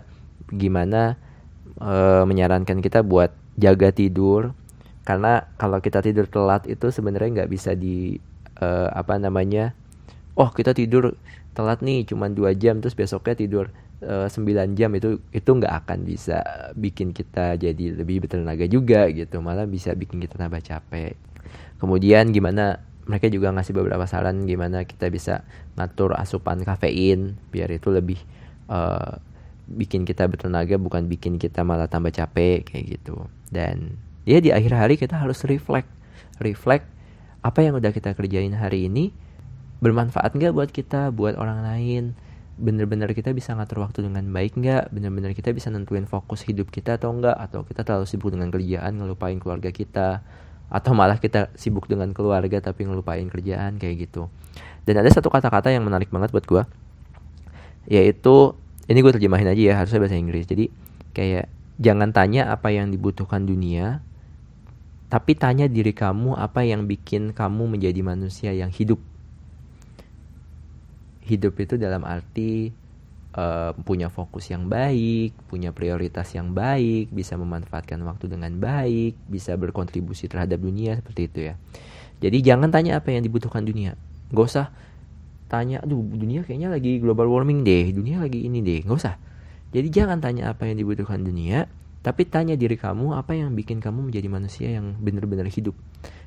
gimana 0.48 1.20
e, 1.76 2.24
menyarankan 2.24 2.80
kita 2.80 3.04
buat 3.04 3.32
jaga 3.60 3.92
tidur. 3.92 4.56
Karena 5.04 5.44
kalau 5.60 5.84
kita 5.84 6.00
tidur 6.00 6.24
telat 6.24 6.64
itu 6.64 6.88
sebenarnya 6.88 7.44
nggak 7.44 7.50
bisa 7.52 7.76
di 7.76 8.16
e, 8.56 8.68
apa 8.88 9.20
namanya 9.20 9.76
oh 10.34 10.50
kita 10.50 10.74
tidur 10.74 11.14
telat 11.54 11.84
nih 11.84 12.08
cuma 12.08 12.26
dua 12.32 12.56
jam 12.56 12.82
terus 12.82 12.98
besoknya 12.98 13.38
tidur 13.38 13.70
e, 14.04 14.28
9 14.28 14.78
jam 14.78 14.90
itu 14.92 15.18
itu 15.32 15.50
nggak 15.50 15.74
akan 15.84 16.04
bisa 16.04 16.44
bikin 16.76 17.16
kita 17.16 17.56
jadi 17.56 17.96
lebih 17.96 18.28
bertenaga 18.28 18.68
juga 18.68 19.08
gitu. 19.10 19.40
Malah 19.40 19.64
bisa 19.64 19.96
bikin 19.96 20.20
kita 20.20 20.36
tambah 20.36 20.60
capek. 20.60 21.16
Kemudian 21.80 22.30
gimana 22.30 22.84
mereka 23.04 23.28
juga 23.28 23.52
ngasih 23.52 23.76
beberapa 23.76 24.04
saran 24.08 24.48
gimana 24.48 24.84
kita 24.88 25.12
bisa 25.12 25.44
ngatur 25.76 26.16
asupan 26.16 26.64
kafein 26.64 27.36
biar 27.52 27.68
itu 27.68 27.92
lebih 27.92 28.16
uh, 28.72 29.20
bikin 29.68 30.04
kita 30.08 30.24
bertenaga 30.28 30.76
bukan 30.76 31.08
bikin 31.08 31.36
kita 31.40 31.64
malah 31.64 31.88
tambah 31.88 32.12
capek 32.12 32.64
kayak 32.64 33.00
gitu. 33.00 33.28
Dan 33.48 33.96
ya 34.24 34.40
di 34.40 34.52
akhir 34.52 34.72
hari 34.72 34.94
kita 34.96 35.20
harus 35.20 35.44
reflect 35.44 35.88
reflect 36.40 36.88
apa 37.44 37.60
yang 37.60 37.76
udah 37.76 37.92
kita 37.92 38.16
kerjain 38.16 38.56
hari 38.56 38.88
ini 38.88 39.12
bermanfaat 39.84 40.32
nggak 40.32 40.52
buat 40.56 40.70
kita 40.72 41.12
buat 41.12 41.36
orang 41.36 41.60
lain 41.60 42.04
bener-bener 42.54 43.10
kita 43.12 43.34
bisa 43.34 43.52
ngatur 43.54 43.82
waktu 43.82 44.06
dengan 44.06 44.24
baik 44.30 44.58
nggak? 44.58 44.94
Bener-bener 44.94 45.34
kita 45.34 45.50
bisa 45.50 45.70
nentuin 45.74 46.06
fokus 46.06 46.46
hidup 46.46 46.70
kita 46.70 46.96
atau 46.96 47.10
enggak 47.10 47.34
atau 47.34 47.66
kita 47.66 47.82
terlalu 47.82 48.06
sibuk 48.06 48.30
dengan 48.30 48.50
kerjaan 48.54 48.94
ngelupain 48.98 49.36
keluarga 49.42 49.70
kita? 49.74 50.22
Atau 50.70 50.96
malah 50.96 51.18
kita 51.18 51.52
sibuk 51.54 51.90
dengan 51.90 52.10
keluarga 52.14 52.62
tapi 52.62 52.86
ngelupain 52.86 53.26
kerjaan? 53.28 53.76
Kayak 53.78 54.08
gitu. 54.08 54.30
Dan 54.86 55.00
ada 55.00 55.10
satu 55.10 55.28
kata-kata 55.28 55.72
yang 55.74 55.82
menarik 55.86 56.08
banget 56.12 56.30
buat 56.30 56.46
gue 56.46 56.62
yaitu 57.84 58.56
ini 58.88 59.04
gue 59.04 59.12
terjemahin 59.12 59.48
aja 59.48 59.60
ya 59.60 59.74
harusnya 59.76 60.00
bahasa 60.00 60.16
Inggris. 60.16 60.48
Jadi 60.48 60.72
kayak 61.12 61.48
jangan 61.80 62.14
tanya 62.14 62.52
apa 62.52 62.70
yang 62.70 62.88
dibutuhkan 62.90 63.44
dunia 63.44 64.00
tapi 65.12 65.38
tanya 65.38 65.70
diri 65.70 65.94
kamu 65.94 66.34
apa 66.34 66.66
yang 66.66 66.90
bikin 66.90 67.30
kamu 67.36 67.70
menjadi 67.70 68.00
manusia 68.02 68.50
yang 68.50 68.72
hidup 68.72 68.98
hidup 71.24 71.56
itu 71.58 71.80
dalam 71.80 72.04
arti 72.04 72.68
uh, 73.34 73.72
punya 73.82 74.08
fokus 74.08 74.48
yang 74.52 74.70
baik, 74.70 75.34
punya 75.50 75.74
prioritas 75.74 76.30
yang 76.36 76.54
baik, 76.54 77.10
bisa 77.10 77.34
memanfaatkan 77.34 77.98
waktu 78.06 78.30
dengan 78.30 78.54
baik, 78.56 79.18
bisa 79.26 79.58
berkontribusi 79.58 80.30
terhadap 80.30 80.62
dunia 80.62 81.00
seperti 81.00 81.20
itu 81.28 81.40
ya. 81.52 81.54
Jadi 82.22 82.38
jangan 82.40 82.70
tanya 82.70 83.02
apa 83.02 83.10
yang 83.12 83.26
dibutuhkan 83.26 83.66
dunia. 83.66 83.98
Gak 84.30 84.46
usah 84.46 84.66
tanya, 85.50 85.82
aduh 85.82 86.00
dunia 86.00 86.46
kayaknya 86.46 86.72
lagi 86.72 87.02
global 87.02 87.28
warming 87.28 87.66
deh, 87.66 87.90
dunia 87.90 88.22
lagi 88.22 88.46
ini 88.46 88.62
deh, 88.62 88.86
gak 88.86 88.96
usah. 88.96 89.14
Jadi 89.74 89.90
jangan 89.90 90.22
tanya 90.22 90.54
apa 90.54 90.70
yang 90.70 90.78
dibutuhkan 90.78 91.20
dunia, 91.20 91.66
tapi 92.04 92.28
tanya 92.28 92.54
diri 92.54 92.78
kamu 92.78 93.16
apa 93.18 93.34
yang 93.34 93.56
bikin 93.58 93.82
kamu 93.82 94.12
menjadi 94.12 94.28
manusia 94.30 94.68
yang 94.70 94.94
benar-benar 95.02 95.50
hidup. 95.50 95.74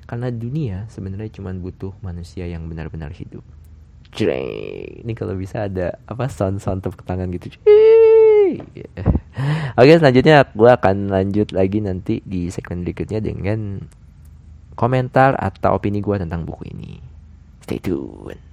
Karena 0.04 0.28
dunia 0.32 0.88
sebenarnya 0.92 1.32
cuma 1.40 1.56
butuh 1.56 1.96
manusia 2.04 2.44
yang 2.48 2.68
benar-benar 2.68 3.12
hidup. 3.16 3.44
Jreng. 4.14 5.04
Ini 5.04 5.14
kalau 5.14 5.36
bisa 5.36 5.68
ada 5.68 6.00
apa 6.08 6.32
sound 6.32 6.64
sound 6.64 6.84
tepuk 6.84 7.04
tangan 7.04 7.28
gitu. 7.36 7.52
Oke 9.78 9.94
selanjutnya 10.00 10.48
gue 10.48 10.70
akan 10.72 11.12
lanjut 11.12 11.52
lagi 11.54 11.84
nanti 11.84 12.24
di 12.24 12.50
segmen 12.50 12.82
berikutnya 12.82 13.20
dengan 13.20 13.84
komentar 14.74 15.36
atau 15.36 15.76
opini 15.76 16.00
gue 16.00 16.16
tentang 16.18 16.48
buku 16.48 16.72
ini. 16.72 16.98
Stay 17.62 17.84
tune. 17.84 18.47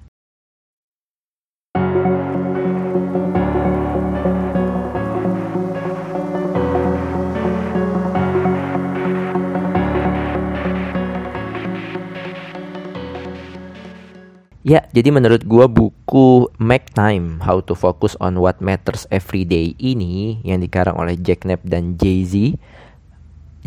Ya, 14.65 14.89
jadi 14.97 15.13
menurut 15.13 15.45
gua 15.45 15.69
buku 15.69 16.49
Make 16.57 16.97
Time 16.97 17.37
How 17.45 17.61
to 17.69 17.77
Focus 17.77 18.17
on 18.17 18.41
What 18.41 18.65
Matters 18.65 19.05
Every 19.13 19.45
Day 19.45 19.77
ini 19.77 20.41
yang 20.41 20.65
dikarang 20.65 20.97
oleh 20.97 21.21
Jack 21.21 21.45
Knapp 21.45 21.69
dan 21.69 22.01
Jay-Z. 22.01 22.57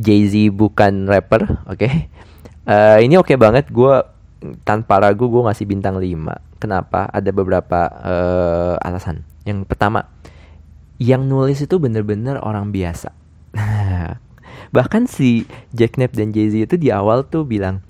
Jay-Z 0.02 0.50
bukan 0.58 1.06
rapper, 1.06 1.62
oke. 1.70 1.78
Okay? 1.78 2.10
Uh, 2.66 2.98
eh, 2.98 3.06
ini 3.06 3.14
oke 3.14 3.30
okay 3.30 3.38
banget 3.38 3.70
gua 3.70 4.10
tanpa 4.66 4.98
ragu 4.98 5.30
gua 5.30 5.54
ngasih 5.54 5.70
bintang 5.70 6.02
5. 6.02 6.58
Kenapa? 6.58 7.06
Ada 7.14 7.30
beberapa 7.30 7.94
uh, 8.02 8.82
alasan. 8.82 9.22
Yang 9.46 9.70
pertama, 9.70 10.10
yang 10.98 11.30
nulis 11.30 11.62
itu 11.62 11.78
bener-bener 11.78 12.42
orang 12.42 12.74
biasa. 12.74 13.14
Bahkan 14.76 15.06
si 15.06 15.46
Jack 15.78 16.02
Knapp 16.02 16.18
dan 16.18 16.34
Jay-Z 16.34 16.74
itu 16.74 16.76
di 16.82 16.90
awal 16.90 17.22
tuh 17.30 17.46
bilang, 17.46 17.86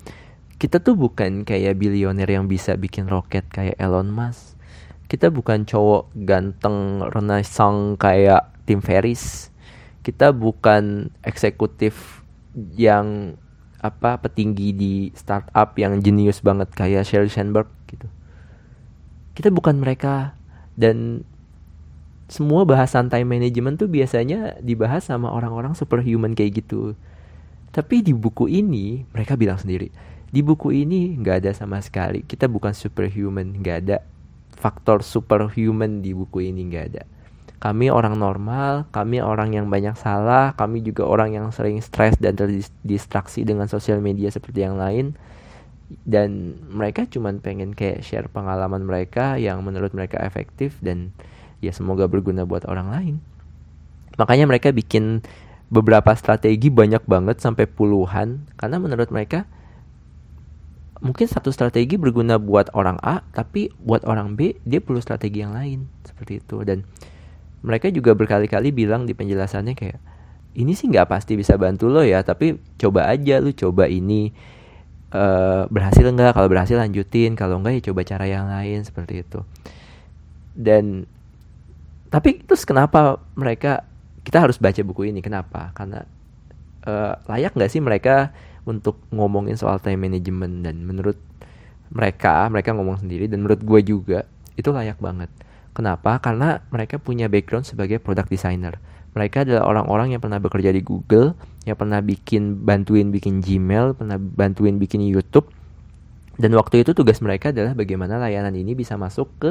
kita 0.58 0.82
tuh 0.82 0.98
bukan 0.98 1.46
kayak 1.46 1.78
bilioner 1.78 2.26
yang 2.26 2.50
bisa 2.50 2.74
bikin 2.74 3.06
roket 3.06 3.46
kayak 3.46 3.78
Elon 3.78 4.10
Musk. 4.10 4.58
Kita 5.06 5.30
bukan 5.30 5.64
cowok 5.64 6.10
ganteng 6.26 7.06
renaissance 7.14 7.96
kayak 7.96 8.50
Tim 8.66 8.82
Ferris. 8.82 9.54
Kita 10.02 10.34
bukan 10.34 11.14
eksekutif 11.22 12.20
yang 12.74 13.38
apa 13.78 14.18
petinggi 14.18 14.74
di 14.74 14.94
startup 15.14 15.78
yang 15.78 16.02
jenius 16.02 16.42
banget 16.42 16.74
kayak 16.74 17.06
Sheryl 17.06 17.30
Sandberg 17.30 17.70
gitu. 17.86 18.10
Kita 19.38 19.54
bukan 19.54 19.78
mereka 19.78 20.34
dan 20.74 21.22
semua 22.26 22.66
bahasan 22.66 23.08
time 23.08 23.38
management 23.38 23.78
tuh 23.78 23.88
biasanya 23.88 24.58
dibahas 24.60 25.06
sama 25.06 25.30
orang-orang 25.30 25.78
superhuman 25.78 26.34
kayak 26.34 26.66
gitu. 26.66 26.98
Tapi 27.70 28.02
di 28.02 28.10
buku 28.10 28.50
ini 28.50 29.06
mereka 29.14 29.38
bilang 29.38 29.56
sendiri, 29.56 29.94
di 30.28 30.40
buku 30.44 30.84
ini 30.84 31.16
nggak 31.16 31.36
ada 31.44 31.50
sama 31.56 31.80
sekali. 31.80 32.20
Kita 32.24 32.46
bukan 32.48 32.76
superhuman 32.76 33.48
nggak 33.58 33.76
ada. 33.84 34.04
Faktor 34.58 35.00
superhuman 35.00 36.04
di 36.04 36.12
buku 36.12 36.52
ini 36.52 36.68
nggak 36.68 36.86
ada. 36.92 37.02
Kami 37.58 37.90
orang 37.90 38.14
normal 38.14 38.86
kami 38.94 39.18
orang 39.18 39.50
yang 39.50 39.66
banyak 39.66 39.98
salah 39.98 40.54
kami 40.54 40.78
juga 40.78 41.02
orang 41.02 41.34
yang 41.34 41.50
sering 41.50 41.82
stres 41.82 42.14
dan 42.22 42.38
terdistraksi 42.38 43.42
dengan 43.42 43.66
sosial 43.66 43.98
media 43.98 44.28
seperti 44.28 44.62
yang 44.62 44.76
lain. 44.76 45.16
Dan 46.04 46.60
mereka 46.68 47.08
cuma 47.08 47.32
pengen 47.40 47.72
kayak 47.72 48.04
share 48.04 48.28
pengalaman 48.28 48.84
mereka 48.84 49.40
yang 49.40 49.64
menurut 49.64 49.96
mereka 49.96 50.20
efektif 50.20 50.76
dan 50.84 51.16
ya 51.64 51.72
semoga 51.72 52.04
berguna 52.04 52.44
buat 52.44 52.68
orang 52.68 52.88
lain. 52.92 53.14
Makanya 54.20 54.44
mereka 54.44 54.68
bikin 54.74 55.24
beberapa 55.72 56.12
strategi 56.12 56.68
banyak 56.68 57.08
banget 57.08 57.40
sampai 57.40 57.64
puluhan. 57.64 58.44
Karena 58.60 58.76
menurut 58.76 59.08
mereka 59.08 59.48
mungkin 60.98 61.26
satu 61.30 61.54
strategi 61.54 61.94
berguna 61.94 62.38
buat 62.38 62.70
orang 62.74 62.98
A 63.02 63.22
tapi 63.30 63.70
buat 63.82 64.02
orang 64.04 64.34
B 64.34 64.58
dia 64.66 64.82
perlu 64.82 64.98
strategi 64.98 65.42
yang 65.42 65.54
lain. 65.54 65.86
Seperti 66.04 66.42
itu. 66.42 66.62
Dan 66.66 66.84
mereka 67.62 67.90
juga 67.90 68.14
berkali-kali 68.14 68.70
bilang 68.70 69.06
di 69.06 69.14
penjelasannya 69.14 69.74
kayak 69.74 69.98
ini 70.58 70.74
sih 70.74 70.90
nggak 70.90 71.10
pasti 71.10 71.38
bisa 71.38 71.54
bantu 71.54 71.86
lo 71.86 72.02
ya 72.02 72.22
tapi 72.26 72.58
coba 72.80 73.06
aja 73.10 73.38
lu 73.38 73.54
coba 73.54 73.86
ini 73.86 74.34
uh, 75.12 75.64
berhasil 75.68 76.04
nggak? 76.04 76.36
Kalau 76.36 76.48
berhasil 76.48 76.76
lanjutin. 76.76 77.36
Kalau 77.38 77.60
enggak 77.60 77.80
ya 77.80 77.82
coba 77.92 78.00
cara 78.04 78.24
yang 78.28 78.48
lain. 78.48 78.84
Seperti 78.84 79.24
itu. 79.24 79.40
Dan 80.52 81.06
tapi 82.08 82.40
terus 82.40 82.64
kenapa 82.64 83.20
mereka 83.36 83.84
kita 84.24 84.40
harus 84.40 84.56
baca 84.56 84.80
buku 84.84 85.12
ini? 85.12 85.20
Kenapa? 85.20 85.72
Karena 85.76 86.04
uh, 86.88 87.14
layak 87.28 87.56
nggak 87.56 87.70
sih 87.70 87.80
mereka 87.80 88.32
untuk 88.68 89.00
ngomongin 89.10 89.56
soal 89.56 89.80
time 89.80 90.04
management. 90.04 90.62
Dan 90.62 90.84
menurut 90.84 91.16
mereka 91.88 92.46
mereka 92.52 92.76
ngomong 92.76 93.00
sendiri 93.00 93.26
dan 93.26 93.40
menurut 93.40 93.64
gue 93.64 93.80
juga 93.80 94.28
itu 94.60 94.68
layak 94.68 95.00
banget. 95.00 95.32
Kenapa? 95.72 96.18
Karena 96.20 96.60
mereka 96.74 97.00
punya 97.00 97.30
background 97.30 97.64
sebagai 97.64 98.02
product 98.02 98.28
designer. 98.28 98.76
Mereka 99.16 99.46
adalah 99.46 99.64
orang-orang 99.66 100.14
yang 100.14 100.20
pernah 100.20 100.38
bekerja 100.42 100.74
di 100.74 100.82
Google 100.84 101.32
yang 101.64 101.78
pernah 101.78 102.02
bikin 102.02 102.64
bantuin 102.66 103.08
bikin 103.08 103.40
Gmail 103.40 103.96
pernah 103.96 104.18
bantuin 104.20 104.76
bikin 104.76 105.00
YouTube. 105.04 105.48
Dan 106.38 106.54
waktu 106.54 106.86
itu 106.86 106.94
tugas 106.94 107.18
mereka 107.18 107.50
adalah 107.50 107.74
bagaimana 107.74 108.14
layanan 108.18 108.54
ini 108.54 108.78
bisa 108.78 108.94
masuk 108.94 109.26
ke 109.42 109.50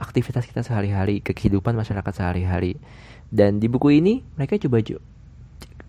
aktivitas 0.00 0.46
kita 0.46 0.64
sehari-hari 0.64 1.20
ke 1.20 1.36
kehidupan 1.36 1.76
masyarakat 1.76 2.12
sehari-hari. 2.14 2.80
Dan 3.28 3.60
di 3.60 3.68
buku 3.68 4.00
ini 4.00 4.24
mereka 4.38 4.56
coba 4.56 4.80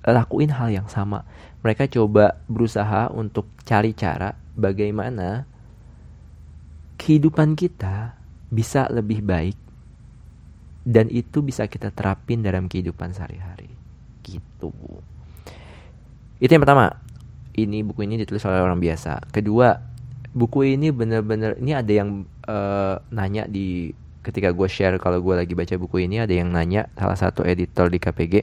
lakuin 0.08 0.52
hal 0.52 0.72
yang 0.72 0.88
sama. 0.92 1.24
Mereka 1.60 1.92
coba 1.92 2.40
berusaha 2.48 3.12
untuk 3.12 3.52
cari 3.68 3.92
cara 3.92 4.32
bagaimana 4.56 5.44
kehidupan 7.00 7.56
kita 7.56 8.16
bisa 8.52 8.88
lebih 8.92 9.24
baik 9.24 9.58
dan 10.84 11.12
itu 11.12 11.44
bisa 11.46 11.70
kita 11.70 11.92
terapin 11.94 12.42
dalam 12.42 12.66
kehidupan 12.66 13.12
sehari-hari. 13.14 13.70
Gitu. 14.24 14.72
Itu 16.40 16.52
yang 16.52 16.64
pertama. 16.64 16.96
Ini 17.50 17.84
buku 17.84 18.08
ini 18.08 18.16
ditulis 18.16 18.46
oleh 18.48 18.64
orang 18.64 18.80
biasa. 18.80 19.20
Kedua, 19.36 19.76
buku 20.32 20.64
ini 20.64 20.96
bener-bener 20.96 21.60
ini 21.60 21.76
ada 21.76 21.92
yang 21.92 22.24
uh, 22.48 23.04
nanya 23.12 23.50
di 23.50 23.92
ketika 24.24 24.54
gue 24.56 24.68
share 24.70 24.96
kalau 25.02 25.20
gue 25.20 25.36
lagi 25.36 25.58
baca 25.58 25.76
buku 25.76 26.06
ini 26.08 26.24
ada 26.24 26.32
yang 26.32 26.54
nanya 26.54 26.88
salah 26.96 27.20
satu 27.20 27.44
editor 27.44 27.92
di 27.92 28.00
KPG. 28.00 28.34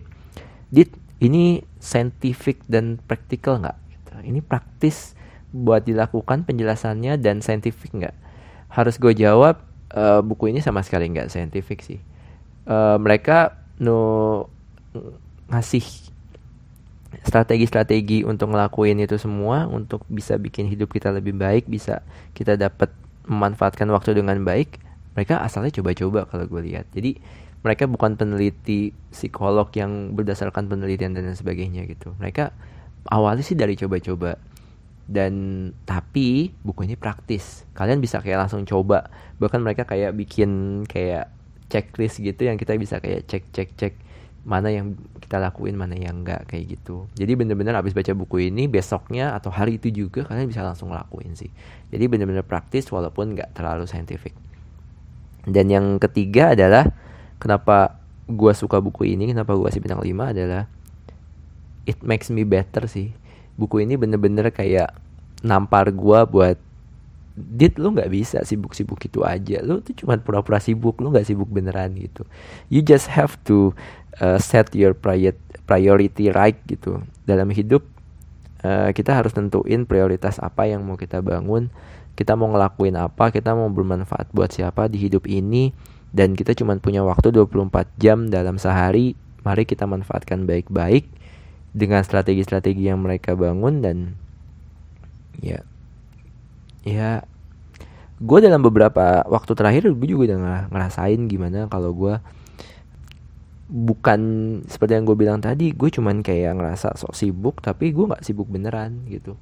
Dit, 0.69 0.93
ini 1.23 1.65
scientific 1.81 2.61
dan 2.69 3.01
praktikal 3.01 3.57
nggak? 3.63 3.79
Gitu. 3.89 4.13
Ini 4.33 4.41
praktis 4.45 5.17
buat 5.55 5.87
dilakukan 5.87 6.45
penjelasannya 6.45 7.17
dan 7.17 7.41
scientific 7.41 7.93
nggak? 7.97 8.17
Harus 8.69 9.01
gue 9.01 9.17
jawab 9.17 9.65
uh, 9.97 10.21
buku 10.21 10.53
ini 10.53 10.61
sama 10.61 10.85
sekali 10.85 11.09
nggak 11.09 11.33
scientific 11.33 11.81
sih. 11.81 12.01
Uh, 12.67 12.99
mereka 12.99 13.57
no 13.81 14.49
ngasih 15.47 15.85
strategi-strategi 17.23 18.27
untuk 18.27 18.53
ngelakuin 18.53 18.99
itu 19.01 19.17
semua 19.17 19.65
untuk 19.71 20.05
bisa 20.11 20.37
bikin 20.37 20.67
hidup 20.69 20.93
kita 20.93 21.15
lebih 21.15 21.33
baik, 21.39 21.71
bisa 21.71 22.03
kita 22.37 22.59
dapat 22.59 22.93
memanfaatkan 23.25 23.89
waktu 23.89 24.19
dengan 24.19 24.37
baik. 24.43 24.83
Mereka 25.17 25.41
asalnya 25.41 25.73
coba-coba 25.73 26.29
kalau 26.29 26.45
gue 26.45 26.61
lihat. 26.67 26.85
Jadi 26.93 27.17
mereka 27.67 27.91
bukan 27.91 28.15
peneliti 28.15 28.95
psikolog 29.11 29.67
yang 29.75 30.15
berdasarkan 30.15 30.71
penelitian 30.71 31.19
dan 31.19 31.35
sebagainya 31.35 31.83
gitu. 31.91 32.15
Mereka 32.23 32.55
awalnya 33.11 33.43
sih 33.43 33.59
dari 33.59 33.75
coba-coba. 33.75 34.39
Dan 35.07 35.35
tapi 35.87 36.55
buku 36.63 36.87
ini 36.87 36.95
praktis. 36.95 37.67
Kalian 37.75 37.99
bisa 37.99 38.23
kayak 38.23 38.47
langsung 38.47 38.63
coba. 38.63 39.11
Bahkan 39.43 39.59
mereka 39.63 39.83
kayak 39.83 40.15
bikin 40.15 40.83
kayak 40.87 41.31
checklist 41.67 42.23
gitu 42.23 42.47
yang 42.47 42.55
kita 42.55 42.79
bisa 42.79 43.03
kayak 43.03 43.27
cek 43.27 43.51
cek 43.51 43.71
cek 43.75 43.95
mana 44.47 44.71
yang 44.71 44.95
kita 45.19 45.43
lakuin 45.43 45.75
mana 45.75 45.99
yang 45.99 46.23
enggak 46.23 46.47
kayak 46.47 46.79
gitu. 46.79 47.11
Jadi 47.19 47.35
bener-bener 47.35 47.75
abis 47.75 47.91
baca 47.91 48.15
buku 48.15 48.47
ini 48.47 48.71
besoknya 48.71 49.35
atau 49.35 49.51
hari 49.51 49.83
itu 49.83 49.91
juga 49.91 50.23
kalian 50.23 50.47
bisa 50.47 50.63
langsung 50.63 50.95
lakuin 50.95 51.35
sih. 51.35 51.51
Jadi 51.91 52.07
bener-bener 52.07 52.47
praktis 52.47 52.87
walaupun 52.95 53.35
nggak 53.35 53.59
terlalu 53.59 53.91
saintifik 53.91 54.39
dan 55.47 55.71
yang 55.71 55.87
ketiga 56.03 56.59
adalah 56.59 56.91
kenapa 57.39 58.01
gue 58.27 58.53
suka 58.53 58.83
buku 58.83 59.15
ini 59.15 59.31
kenapa 59.31 59.55
gue 59.55 59.67
kasih 59.71 59.83
bintang 59.83 60.03
5 60.03 60.33
adalah 60.35 60.67
it 61.87 61.99
makes 62.03 62.29
me 62.29 62.43
better 62.43 62.85
sih. 62.91 63.15
Buku 63.57 63.81
ini 63.81 63.97
bener-bener 63.97 64.51
kayak 64.53 64.93
nampar 65.41 65.95
gue 65.95 66.21
buat 66.27 66.59
dit 67.37 67.77
lu 67.77 67.93
nggak 67.93 68.11
bisa 68.11 68.39
sibuk-sibuk 68.43 68.99
itu 69.07 69.23
aja. 69.23 69.63
Lu 69.63 69.81
tuh 69.81 69.95
cuma 69.95 70.19
pura-pura 70.19 70.59
sibuk 70.59 70.99
lu 71.01 71.15
nggak 71.15 71.29
sibuk 71.29 71.49
beneran 71.49 71.95
gitu. 71.97 72.27
You 72.69 72.83
just 72.83 73.09
have 73.13 73.39
to 73.49 73.73
uh, 74.19 74.43
set 74.43 74.75
your 74.75 74.93
priority 75.65 76.33
right 76.35 76.59
gitu. 76.67 77.01
Dalam 77.25 77.53
hidup 77.55 77.87
uh, 78.67 78.91
kita 78.91 79.15
harus 79.15 79.33
tentuin 79.33 79.87
prioritas 79.87 80.43
apa 80.43 80.67
yang 80.67 80.83
mau 80.83 80.99
kita 80.99 81.23
bangun 81.23 81.71
kita 82.17 82.33
mau 82.33 82.49
ngelakuin 82.49 82.97
apa 82.97 83.29
kita 83.29 83.53
mau 83.53 83.69
bermanfaat 83.69 84.33
buat 84.33 84.49
siapa 84.49 84.89
di 84.89 84.97
hidup 84.97 85.29
ini 85.29 85.77
dan 86.17 86.33
kita 86.33 86.57
cuma 86.57 86.73
punya 86.81 87.05
waktu 87.05 87.29
24 87.29 87.93
jam 88.01 88.33
dalam 88.33 88.57
sehari. 88.57 89.13
Mari 89.45 89.69
kita 89.69 89.85
manfaatkan 89.85 90.49
baik-baik 90.49 91.07
dengan 91.77 92.01
strategi-strategi 92.01 92.89
yang 92.89 93.05
mereka 93.05 93.37
bangun 93.37 93.85
dan 93.85 94.17
ya 95.45 95.61
ya 96.89 97.21
gue 98.17 98.39
dalam 98.41 98.65
beberapa 98.65 99.21
waktu 99.29 99.53
terakhir 99.53 99.93
gue 99.93 100.09
juga 100.09 100.33
udah 100.33 100.39
ngerasain 100.73 101.21
gimana 101.29 101.69
kalau 101.69 101.93
gue 101.93 102.17
bukan 103.69 104.21
seperti 104.71 104.97
yang 104.97 105.05
gue 105.05 105.19
bilang 105.19 105.39
tadi 105.45 105.77
gue 105.77 105.91
cuman 105.93 106.25
kayak 106.25 106.57
ngerasa 106.57 106.97
sok 106.97 107.13
sibuk 107.13 107.61
tapi 107.61 107.93
gue 107.93 108.09
nggak 108.09 108.25
sibuk 108.25 108.49
beneran 108.49 109.05
gitu 109.13 109.37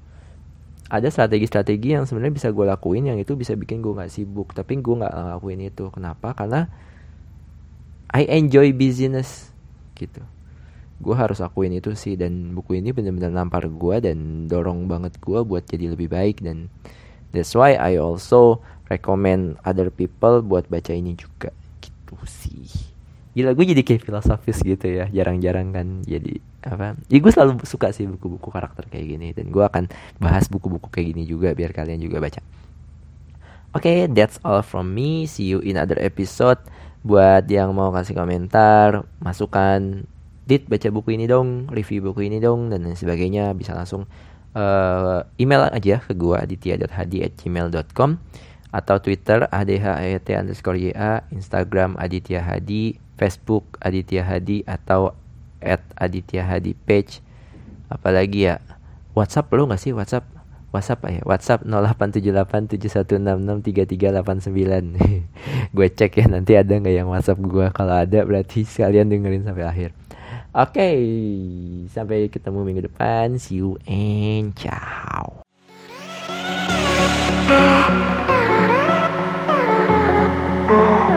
ada 0.88 1.08
strategi-strategi 1.08 1.96
yang 1.96 2.04
sebenarnya 2.04 2.34
bisa 2.36 2.48
gue 2.52 2.66
lakuin 2.68 3.08
yang 3.08 3.18
itu 3.20 3.32
bisa 3.34 3.56
bikin 3.56 3.80
gue 3.80 3.92
nggak 3.96 4.12
sibuk. 4.12 4.52
Tapi 4.52 4.80
gue 4.80 4.94
nggak 5.00 5.14
lakuin 5.36 5.60
itu. 5.64 5.88
Kenapa? 5.88 6.36
Karena 6.36 6.68
I 8.12 8.28
enjoy 8.28 8.76
business 8.76 9.50
gitu. 9.96 10.20
Gue 11.00 11.14
harus 11.16 11.40
lakuin 11.40 11.74
itu 11.74 11.96
sih. 11.96 12.14
Dan 12.20 12.52
buku 12.52 12.78
ini 12.78 12.92
benar-benar 12.92 13.32
nampar 13.32 13.66
gue 13.66 13.96
dan 14.04 14.46
dorong 14.46 14.84
banget 14.86 15.16
gue 15.18 15.40
buat 15.40 15.64
jadi 15.64 15.96
lebih 15.96 16.12
baik. 16.12 16.44
Dan 16.44 16.68
that's 17.32 17.56
why 17.56 17.74
I 17.74 17.96
also 17.96 18.60
recommend 18.92 19.56
other 19.64 19.88
people 19.88 20.44
buat 20.44 20.68
baca 20.68 20.92
ini 20.92 21.16
juga 21.16 21.50
gitu 21.80 22.14
sih 22.28 22.93
gila 23.34 23.50
gue 23.52 23.64
jadi 23.74 23.82
kayak 23.82 24.02
filosofis 24.06 24.62
gitu 24.62 24.86
ya. 24.86 25.10
Jarang-jarang 25.10 25.74
kan 25.74 25.86
jadi 26.06 26.38
apa 26.64 26.96
ya 27.12 27.18
gue 27.20 27.32
selalu 27.34 27.60
suka 27.68 27.92
sih 27.92 28.08
buku-buku 28.08 28.48
karakter 28.48 28.86
kayak 28.88 29.06
gini. 29.06 29.28
Dan 29.34 29.50
gue 29.50 29.64
akan 29.66 29.90
bahas 30.22 30.46
buku-buku 30.46 30.88
kayak 30.88 31.14
gini 31.14 31.26
juga 31.26 31.52
biar 31.52 31.74
kalian 31.74 32.00
juga 32.00 32.22
baca. 32.22 32.40
Oke 33.74 33.90
okay, 33.90 33.98
that's 34.06 34.38
all 34.46 34.62
from 34.62 34.94
me. 34.94 35.26
See 35.26 35.50
you 35.50 35.58
in 35.60 35.74
other 35.74 35.98
episode. 35.98 36.62
Buat 37.04 37.50
yang 37.50 37.74
mau 37.76 37.92
kasih 37.92 38.16
komentar 38.16 39.04
masukan 39.20 40.08
dit 40.44 40.64
baca 40.68 40.88
buku 40.92 41.16
ini 41.16 41.24
dong 41.24 41.68
review 41.72 42.04
buku 42.12 42.28
ini 42.28 42.36
dong 42.36 42.68
dan 42.68 42.84
lain 42.84 42.96
sebagainya 42.96 43.56
bisa 43.56 43.72
langsung 43.72 44.04
uh, 44.52 45.24
email 45.40 45.68
aja 45.72 46.04
ke 46.04 46.12
gue 46.12 46.36
aditya.hadi@gmail.com 46.36 48.10
atau 48.74 48.96
Twitter 48.98 49.46
adhat 49.48 50.26
underscore 50.34 50.90
Instagram 51.30 51.94
aditya 51.94 52.42
hadi 52.42 52.98
Facebook 53.14 53.78
Aditya 53.80 54.22
Hadi 54.26 54.62
atau 54.66 55.14
at 55.62 55.80
Aditya 55.96 56.44
Hadi 56.44 56.74
page. 56.74 57.24
Apalagi 57.88 58.50
ya? 58.52 58.60
WhatsApp 59.14 59.46
lo 59.54 59.70
nggak 59.70 59.78
sih 59.78 59.94
WhatsApp? 59.94 60.26
WhatsApp 60.74 61.06
ya? 61.06 61.22
WhatsApp 61.22 61.62
087871663389 63.62 64.98
gue 65.74 65.88
cek 65.90 66.12
ya 66.18 66.26
nanti 66.26 66.58
ada 66.58 66.74
nggak 66.74 66.94
yang 66.98 67.06
WhatsApp 67.06 67.38
gue 67.38 67.70
kalau 67.70 67.94
ada 67.94 68.26
berarti 68.26 68.66
sekalian 68.66 69.06
dengerin 69.06 69.46
sampai 69.46 69.64
akhir. 69.64 69.90
Oke 70.54 70.78
okay, 70.78 70.98
sampai 71.90 72.30
ketemu 72.30 72.66
minggu 72.66 72.82
depan. 72.90 73.38
See 73.38 73.62
you 73.62 73.78
and 73.86 74.54
ciao. 74.58 75.42
Oh 80.66 81.13